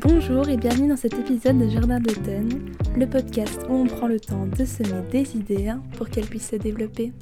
Bonjour 0.00 0.48
et 0.48 0.56
bienvenue 0.56 0.88
dans 0.88 0.96
cet 0.96 1.14
épisode 1.14 1.58
de 1.58 1.68
Jardin 1.68 1.98
d'automne, 1.98 2.72
le 2.96 3.06
podcast 3.06 3.60
où 3.68 3.72
on 3.72 3.86
prend 3.86 4.06
le 4.06 4.20
temps 4.20 4.46
de 4.46 4.64
semer 4.64 5.02
des 5.10 5.36
idées 5.36 5.72
pour 5.96 6.08
qu'elles 6.08 6.26
puissent 6.26 6.50
se 6.50 6.56
développer. 6.56 7.12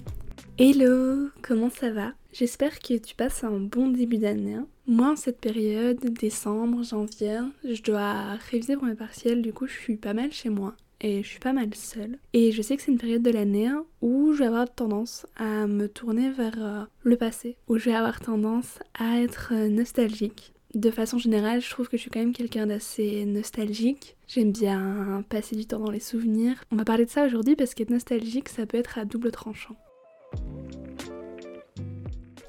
Hello, 0.59 1.31
comment 1.41 1.71
ça 1.71 1.91
va? 1.91 2.12
J'espère 2.35 2.81
que 2.81 2.99
tu 2.99 3.15
passes 3.15 3.45
un 3.45 3.61
bon 3.61 3.89
début 3.89 4.19
d'année. 4.19 4.59
Moi, 4.87 5.12
en 5.12 5.17
cette 5.17 5.41
période, 5.41 6.01
décembre, 6.01 6.83
janvier, 6.83 7.40
je 7.65 7.83
dois 7.83 8.35
réviser 8.51 8.75
pour 8.75 8.85
mes 8.85 8.95
partiels, 8.95 9.40
du 9.40 9.54
coup 9.54 9.67
je 9.67 9.72
suis 9.72 9.97
pas 9.97 10.13
mal 10.13 10.31
chez 10.31 10.51
moi 10.51 10.74
et 11.01 11.22
je 11.22 11.29
suis 11.29 11.40
pas 11.40 11.54
mal 11.54 11.74
seule. 11.74 12.19
Et 12.35 12.53
je 12.53 12.61
sais 12.61 12.77
que 12.77 12.83
c'est 12.83 12.93
une 12.93 12.99
période 12.99 13.22
de 13.22 13.31
l'année 13.31 13.71
où 14.03 14.35
je 14.35 14.40
vais 14.40 14.47
avoir 14.47 14.72
tendance 14.72 15.27
à 15.37 15.67
me 15.67 15.88
tourner 15.88 16.30
vers 16.30 16.55
euh, 16.59 16.84
le 17.02 17.16
passé, 17.16 17.56
où 17.69 17.79
je 17.79 17.87
vais 17.87 17.97
avoir 17.97 18.20
tendance 18.20 18.79
à 18.98 19.20
être 19.20 19.52
euh, 19.55 19.69
nostalgique. 19.69 20.52
De 20.77 20.91
façon 20.91 21.16
générale, 21.16 21.62
je 21.62 21.70
trouve 21.70 21.88
que 21.88 21.97
je 21.97 22.02
suis 22.02 22.11
quand 22.11 22.20
même 22.20 22.34
quelqu'un 22.34 22.66
d'assez 22.66 23.25
nostalgique. 23.25 24.15
J'aime 24.29 24.53
bien 24.53 25.25
passer 25.30 25.57
du 25.57 25.65
temps 25.65 25.79
dans 25.79 25.91
les 25.91 26.01
souvenirs. 26.01 26.62
On 26.71 26.77
va 26.77 26.85
parler 26.85 27.07
de 27.07 27.11
ça 27.11 27.25
aujourd'hui 27.25 27.57
parce 27.57 27.73
qu'être 27.73 27.89
nostalgique, 27.89 28.51
ça 28.51 28.66
peut 28.66 28.77
être 28.77 28.99
à 28.99 29.07
double 29.07 29.30
tranchant. 29.30 29.75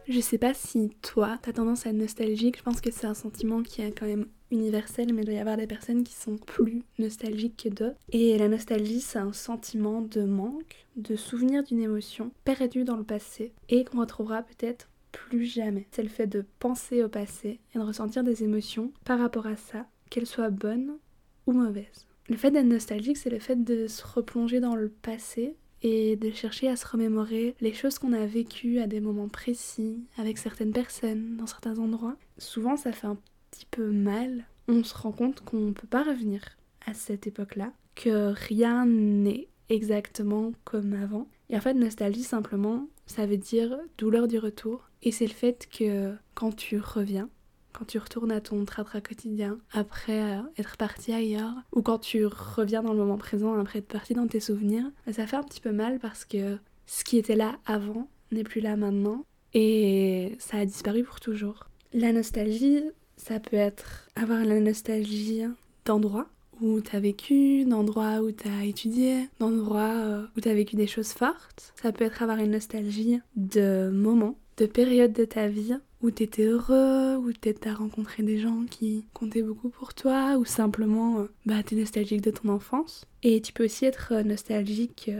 Je 0.10 0.20
sais 0.20 0.38
pas 0.38 0.54
si 0.54 0.90
toi, 1.02 1.40
t'as 1.42 1.54
tendance 1.54 1.86
à 1.86 1.92
être 1.92 1.96
nostalgique, 1.96 2.58
je 2.58 2.64
pense 2.64 2.82
que 2.82 2.92
c'est 2.92 3.08
un 3.08 3.14
sentiment 3.14 3.64
qui 3.64 3.82
est 3.82 3.98
quand 3.98 4.06
même 4.06 4.26
universel, 4.52 5.14
mais 5.14 5.22
il 5.22 5.26
doit 5.26 5.36
y 5.36 5.40
avoir 5.40 5.56
des 5.56 5.68
personnes 5.68 6.04
qui 6.04 6.14
sont 6.14 6.36
plus 6.36 6.84
nostalgiques 7.00 7.64
que 7.64 7.70
d'autres. 7.70 7.96
Et 8.12 8.38
la 8.38 8.50
nostalgie, 8.50 9.00
c'est 9.00 9.20
un 9.20 9.32
sentiment 9.32 10.02
de 10.02 10.24
manque, 10.24 10.86
de 10.98 11.16
souvenir 11.16 11.64
d'une 11.64 11.80
émotion 11.80 12.32
perdue 12.44 12.84
dans 12.84 12.98
le 12.98 13.06
passé 13.06 13.54
et 13.70 13.86
qu'on 13.86 14.02
retrouvera 14.02 14.42
peut-être 14.44 14.90
plus 15.30 15.46
jamais. 15.46 15.88
C'est 15.92 16.04
le 16.04 16.10
fait 16.10 16.28
de 16.28 16.46
penser 16.60 17.04
au 17.04 17.10
passé 17.10 17.60
et 17.74 17.80
de 17.80 17.84
ressentir 17.84 18.24
des 18.24 18.44
émotions 18.44 18.92
par 19.06 19.20
rapport 19.20 19.48
à 19.48 19.56
ça, 19.56 19.86
qu'elles 20.10 20.28
soient 20.28 20.50
bonnes 20.50 20.98
ou 21.46 21.54
mauvaises. 21.54 22.06
Le 22.30 22.36
fait 22.36 22.52
d'être 22.52 22.66
nostalgique, 22.66 23.18
c'est 23.18 23.30
le 23.30 23.40
fait 23.40 23.64
de 23.64 23.88
se 23.88 24.06
replonger 24.06 24.60
dans 24.60 24.76
le 24.76 24.90
passé 24.90 25.56
et 25.82 26.16
de 26.16 26.32
chercher 26.32 26.68
à 26.68 26.76
se 26.76 26.88
remémorer 26.88 27.56
les 27.62 27.74
choses 27.74 28.00
qu'on 28.00 28.14
a 28.14 28.26
vécues 28.26 28.80
à 28.80 28.88
des 28.88 29.00
moments 29.00 29.30
précis, 29.30 30.04
avec 30.18 30.38
certaines 30.38 30.74
personnes, 30.74 31.38
dans 31.38 31.48
certains 31.48 31.78
endroits. 31.78 32.18
Souvent, 32.38 32.76
ça 32.76 32.92
fait 32.92 33.08
un 33.08 33.18
petit 33.52 33.68
peu 33.70 33.92
mal. 33.92 34.46
On 34.68 34.84
se 34.84 34.96
rend 34.96 35.12
compte 35.12 35.42
qu'on 35.42 35.58
ne 35.58 35.72
peut 35.72 35.88
pas 35.88 36.04
revenir 36.04 36.42
à 36.86 36.94
cette 36.94 37.28
époque-là, 37.28 37.72
que 37.96 38.34
rien 38.34 38.86
n'est 38.86 39.48
exactement 39.70 40.54
comme 40.64 40.94
avant. 40.94 41.28
Et 41.50 41.58
en 41.58 41.62
fait, 41.62 41.74
nostalgie, 41.74 42.24
simplement, 42.24 42.88
ça 43.08 43.26
veut 43.26 43.38
dire 43.38 43.78
douleur 43.98 44.28
du 44.28 44.38
retour. 44.38 44.90
Et 45.04 45.12
c'est 45.12 45.28
le 45.28 45.34
fait 45.34 45.68
que 45.72 46.14
quand 46.36 46.56
tu 46.56 46.80
reviens, 46.80 47.30
quand 47.74 47.86
tu 47.86 47.98
retournes 47.98 48.32
à 48.32 48.42
ton 48.42 48.66
tratra 48.66 49.02
quotidien 49.02 49.60
après 49.72 50.38
euh, 50.38 50.42
être 50.58 50.78
parti 50.78 51.14
ailleurs, 51.14 51.54
ou 51.74 51.82
quand 51.82 52.00
tu 52.00 52.26
reviens 52.26 52.84
dans 52.84 52.94
le 52.94 53.00
moment 53.00 53.18
présent 53.18 53.58
après 53.60 53.80
être 53.80 53.88
parti 53.88 54.14
dans 54.14 54.28
tes 54.28 54.40
souvenirs, 54.40 54.86
ça 55.12 55.28
fait 55.28 55.36
un 55.36 55.44
petit 55.44 55.62
peu 55.62 55.72
mal 55.72 56.00
parce 56.00 56.26
que 56.26 56.58
ce 56.86 57.04
qui 57.04 57.18
était 57.18 57.36
là 57.36 57.58
avant 57.66 58.10
n'est 58.32 58.44
plus 58.44 58.62
là 58.62 58.76
maintenant 58.76 59.26
et 59.54 60.36
ça 60.40 60.58
a 60.58 60.66
disparu 60.66 61.04
pour 61.04 61.20
toujours. 61.20 61.68
La 61.94 62.12
nostalgie, 62.12 62.84
ça 63.16 63.40
peut 63.40 63.58
être 63.58 64.10
avoir 64.16 64.44
la 64.44 64.60
nostalgie 64.60 65.44
d'endroits 65.86 66.28
où 66.62 66.82
tu 66.82 66.96
as 66.96 67.00
vécu, 67.00 67.66
d'endroits 67.66 68.22
où 68.22 68.32
tu 68.32 68.48
as 68.48 68.66
étudié, 68.66 69.30
d'endroits 69.40 69.96
euh, 69.96 70.26
où 70.36 70.42
tu 70.42 70.50
as 70.50 70.54
vécu 70.54 70.76
des 70.76 70.88
choses 70.88 71.12
fortes. 71.12 71.74
Ça 71.82 71.92
peut 71.92 72.06
être 72.06 72.22
avoir 72.22 72.40
une 72.40 72.52
nostalgie 72.52 73.20
de 73.36 73.90
moments, 73.94 74.38
de 74.58 74.66
périodes 74.66 75.14
de 75.14 75.26
ta 75.26 75.48
vie 75.48 75.76
où 76.02 76.12
t'étais 76.12 76.46
heureux, 76.46 77.16
où 77.18 77.32
t'as 77.34 77.74
rencontré 77.74 78.22
des 78.24 78.38
gens 78.38 78.66
qui 78.70 79.06
comptaient 79.14 79.42
beaucoup 79.42 79.70
pour 79.70 79.94
toi, 79.94 80.38
ou 80.38 80.46
simplement 80.46 81.20
euh, 81.20 81.26
bah, 81.46 81.64
t'es 81.64 81.76
nostalgique 81.76 82.22
de 82.22 82.32
ton 82.32 82.50
enfance. 82.50 83.06
Et 83.24 83.42
tu 83.42 83.54
peux 83.54 83.66
aussi 83.66 83.86
être 83.86 84.14
euh, 84.14 84.24
nostalgique 84.24 85.12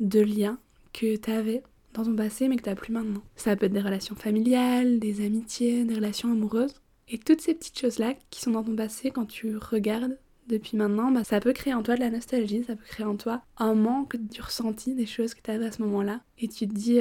de 0.00 0.20
liens 0.20 0.58
que 0.92 1.16
t'avais 1.16 1.62
dans 1.94 2.04
ton 2.04 2.16
passé 2.16 2.48
mais 2.48 2.56
que 2.56 2.62
t'as 2.62 2.74
plus 2.74 2.92
maintenant. 2.92 3.22
Ça 3.36 3.56
peut 3.56 3.66
être 3.66 3.72
des 3.72 3.80
relations 3.80 4.16
familiales, 4.16 4.98
des 4.98 5.24
amitiés, 5.24 5.84
des 5.84 5.94
relations 5.94 6.30
amoureuses. 6.30 6.74
Et 7.08 7.18
toutes 7.18 7.40
ces 7.40 7.54
petites 7.54 7.78
choses-là 7.78 8.14
qui 8.30 8.40
sont 8.40 8.52
dans 8.52 8.64
ton 8.64 8.74
passé, 8.74 9.10
quand 9.10 9.26
tu 9.26 9.56
regardes 9.56 10.18
depuis 10.48 10.76
maintenant, 10.76 11.10
bah, 11.10 11.24
ça 11.24 11.40
peut 11.40 11.52
créer 11.52 11.74
en 11.74 11.82
toi 11.82 11.94
de 11.94 12.00
la 12.00 12.10
nostalgie, 12.10 12.64
ça 12.64 12.76
peut 12.76 12.84
créer 12.84 13.06
en 13.06 13.16
toi 13.16 13.42
un 13.58 13.74
manque 13.74 14.16
du 14.16 14.40
ressenti 14.40 14.94
des 14.94 15.06
choses 15.06 15.34
que 15.34 15.40
t'avais 15.40 15.66
à 15.66 15.72
ce 15.72 15.82
moment-là. 15.82 16.20
Et 16.38 16.48
tu 16.48 16.68
te 16.68 16.74
dis 16.74 17.00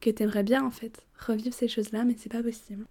que 0.00 0.10
t'aimerais 0.10 0.42
bien 0.42 0.64
en 0.64 0.70
fait 0.70 1.06
revivre 1.18 1.54
ces 1.54 1.68
choses-là, 1.68 2.04
mais 2.04 2.14
c'est 2.18 2.32
pas 2.32 2.42
possible. 2.42 2.86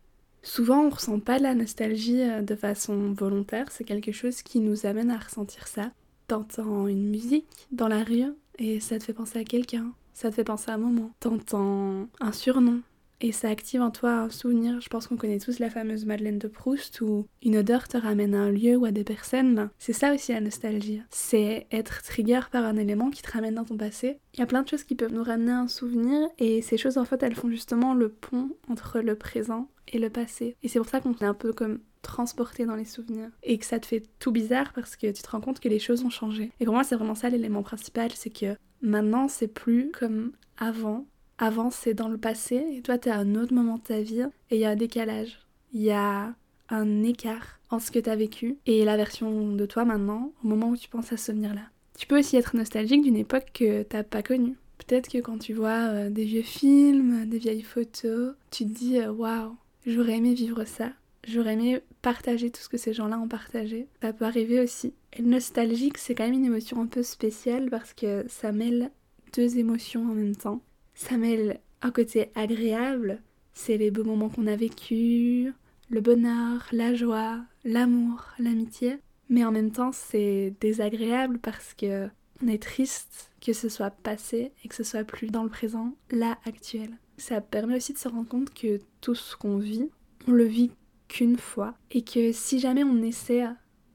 Souvent, 0.46 0.84
on 0.84 0.90
ressent 0.90 1.20
pas 1.20 1.40
la 1.40 1.56
nostalgie 1.56 2.22
euh, 2.22 2.44
de 2.44 2.56
façon 2.56 3.14
volontaire, 3.14 3.72
c'est 3.72 3.84
quelque 3.84 4.12
chose 4.12 4.44
qui 4.44 4.60
nous 4.60 4.86
amène 4.86 5.10
à 5.10 5.18
ressentir 5.18 5.68
ça. 5.68 5.92
T'entends 6.28 6.88
une 6.88 7.10
musique 7.10 7.68
dans 7.72 7.88
la 7.88 8.04
rue 8.04 8.32
et 8.60 8.80
ça 8.80 9.00
te 9.00 9.04
fait 9.04 9.14
penser 9.14 9.40
à 9.40 9.44
quelqu'un, 9.44 9.92
ça 10.14 10.30
te 10.30 10.36
fait 10.36 10.44
penser 10.44 10.70
à 10.70 10.76
un 10.76 10.78
moment. 10.78 11.10
T'entends 11.20 12.08
un 12.20 12.32
surnom 12.32 12.82
et 13.26 13.32
ça 13.32 13.50
active 13.50 13.82
en 13.82 13.90
toi 13.90 14.12
un 14.12 14.30
souvenir. 14.30 14.80
Je 14.82 14.88
pense 14.88 15.08
qu'on 15.08 15.18
connaît 15.18 15.40
tous 15.40 15.58
la 15.58 15.72
fameuse 15.72 16.06
Madeleine 16.06 16.38
de 16.38 16.48
Proust 16.48 17.02
où 17.02 17.26
une 17.42 17.58
odeur 17.58 17.88
te 17.88 17.98
ramène 17.98 18.36
à 18.36 18.42
un 18.42 18.52
lieu 18.52 18.76
ou 18.76 18.86
à 18.86 18.92
des 18.92 19.04
personnes. 19.04 19.72
C'est 19.80 19.94
ça 19.94 20.14
aussi 20.14 20.32
la 20.32 20.42
nostalgie. 20.42 21.02
C'est 21.10 21.66
être 21.72 22.04
trigger 22.04 22.42
par 22.52 22.64
un 22.66 22.78
élément 22.78 23.10
qui 23.10 23.24
te 23.24 23.32
ramène 23.32 23.56
dans 23.56 23.66
ton 23.66 23.78
passé. 23.78 24.20
Il 24.36 24.42
y 24.42 24.44
a 24.44 24.46
plein 24.46 24.62
de 24.62 24.70
choses 24.70 24.84
qui 24.84 24.94
peuvent 24.94 25.12
nous 25.12 25.24
ramener 25.24 25.54
un 25.54 25.68
souvenir 25.68 26.30
et 26.38 26.62
ces 26.62 26.78
choses 26.78 27.00
en 27.00 27.06
fait 27.06 27.24
elles 27.24 27.34
font 27.34 27.50
justement 27.50 27.96
le 27.96 28.10
pont 28.10 28.52
entre 28.70 29.00
le 29.00 29.16
présent 29.16 29.70
et 29.88 29.98
le 29.98 30.12
passé. 30.12 30.56
Et 30.62 30.68
c'est 30.68 30.78
pour 30.78 30.88
ça 30.88 31.02
qu'on 31.02 31.16
est 31.16 31.24
un 31.24 31.34
peu 31.34 31.52
comme 31.52 31.80
transporté 32.04 32.68
dans 32.68 32.76
les 32.76 32.86
souvenirs 32.86 33.32
et 33.42 33.58
que 33.58 33.66
ça 33.66 33.80
te 33.80 33.88
fait 33.88 34.04
tout 34.20 34.32
bizarre 34.32 34.72
parce 34.74 34.96
que 34.96 35.08
tu 35.08 35.24
te 35.24 35.30
rends 35.32 35.42
compte 35.42 35.60
que 35.60 35.70
les 35.70 35.80
choses 35.80 36.06
ont 36.06 36.12
changé. 36.12 36.52
Et 36.60 36.66
pour 36.66 36.76
moi, 36.76 36.84
c'est 36.84 36.96
vraiment 36.96 37.16
ça 37.16 37.32
l'élément 37.32 37.64
principal, 37.64 38.12
c'est 38.14 38.30
que 38.30 38.56
maintenant, 38.84 39.28
c'est 39.28 39.48
plus 39.48 39.90
comme 39.90 40.34
avant 40.58 41.08
avant 41.38 41.70
c'est 41.70 41.94
dans 41.94 42.08
le 42.08 42.18
passé 42.18 42.64
et 42.74 42.82
toi 42.82 42.98
t'es 42.98 43.10
à 43.10 43.18
un 43.18 43.36
autre 43.36 43.54
moment 43.54 43.78
de 43.78 43.84
ta 43.84 44.02
vie 44.02 44.22
et 44.52 44.56
il 44.56 44.60
y 44.60 44.66
a 44.66 44.72
un 44.72 44.76
décalage. 44.76 45.40
Il 45.74 45.82
y 45.82 45.92
a 45.92 46.34
un 46.70 47.04
écart 47.04 47.60
en 47.70 47.80
ce 47.80 47.92
que 47.92 48.00
t'as 48.00 48.16
vécu 48.16 48.58
et 48.66 48.86
la 48.86 48.98
version 48.98 49.52
de 49.52 49.66
toi 49.66 49.86
maintenant 49.86 50.32
au 50.44 50.48
moment 50.48 50.70
où 50.70 50.78
tu 50.78 50.90
penses 50.90 51.12
à 51.12 51.18
ce 51.18 51.26
souvenir-là. 51.26 51.64
Tu 51.98 52.08
peux 52.08 52.20
aussi 52.20 52.36
être 52.38 52.56
nostalgique 52.56 53.04
d'une 53.04 53.18
époque 53.18 53.52
que 53.54 53.84
t'as 53.84 54.04
pas 54.04 54.22
connue. 54.22 54.58
Peut-être 54.78 55.10
que 55.10 55.20
quand 55.20 55.38
tu 55.38 55.54
vois 55.54 55.90
euh, 55.90 56.10
des 56.10 56.26
vieux 56.26 56.42
films, 56.42 57.26
des 57.26 57.38
vieilles 57.38 57.62
photos, 57.62 58.34
tu 58.52 58.66
te 58.66 58.70
dis 58.70 59.00
euh, 59.00 59.12
waouh, 59.12 59.56
j'aurais 59.86 60.18
aimé 60.18 60.34
vivre 60.34 60.66
ça. 60.66 60.92
J'aurais 61.26 61.54
aimé 61.54 61.80
partager 62.02 62.52
tout 62.52 62.62
ce 62.62 62.70
que 62.70 62.78
ces 62.78 62.94
gens-là 62.94 63.18
ont 63.18 63.28
partagé. 63.28 63.88
Ça 64.02 64.14
peut 64.14 64.26
arriver 64.26 64.60
aussi. 64.60 64.94
Et 65.14 65.22
nostalgique, 65.22 65.98
c'est 65.98 66.14
quand 66.14 66.26
même 66.26 66.34
une 66.34 66.46
émotion 66.46 66.82
un 66.82 66.86
peu 66.86 67.02
spéciale 67.02 67.70
parce 67.70 67.94
que 67.94 68.26
ça 68.28 68.52
mêle 68.52 68.92
deux 69.34 69.58
émotions 69.58 70.04
en 70.04 70.14
même 70.14 70.36
temps 70.36 70.62
ça 70.96 71.18
mêle 71.18 71.60
un 71.82 71.92
côté 71.92 72.32
agréable, 72.34 73.22
c'est 73.54 73.78
les 73.78 73.92
beaux 73.92 74.04
moments 74.04 74.30
qu'on 74.30 74.48
a 74.48 74.56
vécus, 74.56 75.54
le 75.90 76.02
bonheur, 76.02 76.68
la 76.72 76.96
joie, 76.96 77.42
l'amour, 77.64 78.26
l'amitié, 78.40 78.98
mais 79.30 79.46
en 79.46 79.52
même 79.52 79.72
temps 79.72 79.92
c'est 79.92 80.56
désagréable 80.60 81.38
parce 81.40 81.74
que 81.74 82.08
on 82.44 82.48
est 82.48 82.62
triste 82.62 83.32
que 83.40 83.54
ce 83.54 83.70
soit 83.70 83.92
passé 83.92 84.52
et 84.64 84.68
que 84.68 84.76
ce 84.76 84.84
soit 84.84 85.04
plus 85.04 85.28
dans 85.28 85.44
le 85.44 85.50
présent, 85.50 85.94
là 86.12 86.38
actuel. 86.46 86.98
Ça 87.18 87.40
permet 87.40 87.78
aussi 87.78 87.94
de 87.94 87.98
se 87.98 88.08
rendre 88.08 88.28
compte 88.28 88.54
que 88.54 88.80
tout 89.02 89.16
ce 89.16 89.38
qu'on 89.38 89.58
vit, 89.58 89.90
on 90.28 90.32
le 90.32 90.44
vit 90.44 90.72
qu'une 91.08 91.38
fois 91.38 91.76
et 91.92 92.02
que 92.02 92.32
si 92.32 92.60
jamais 92.60 92.84
on 92.84 93.02
essaie 93.02 93.48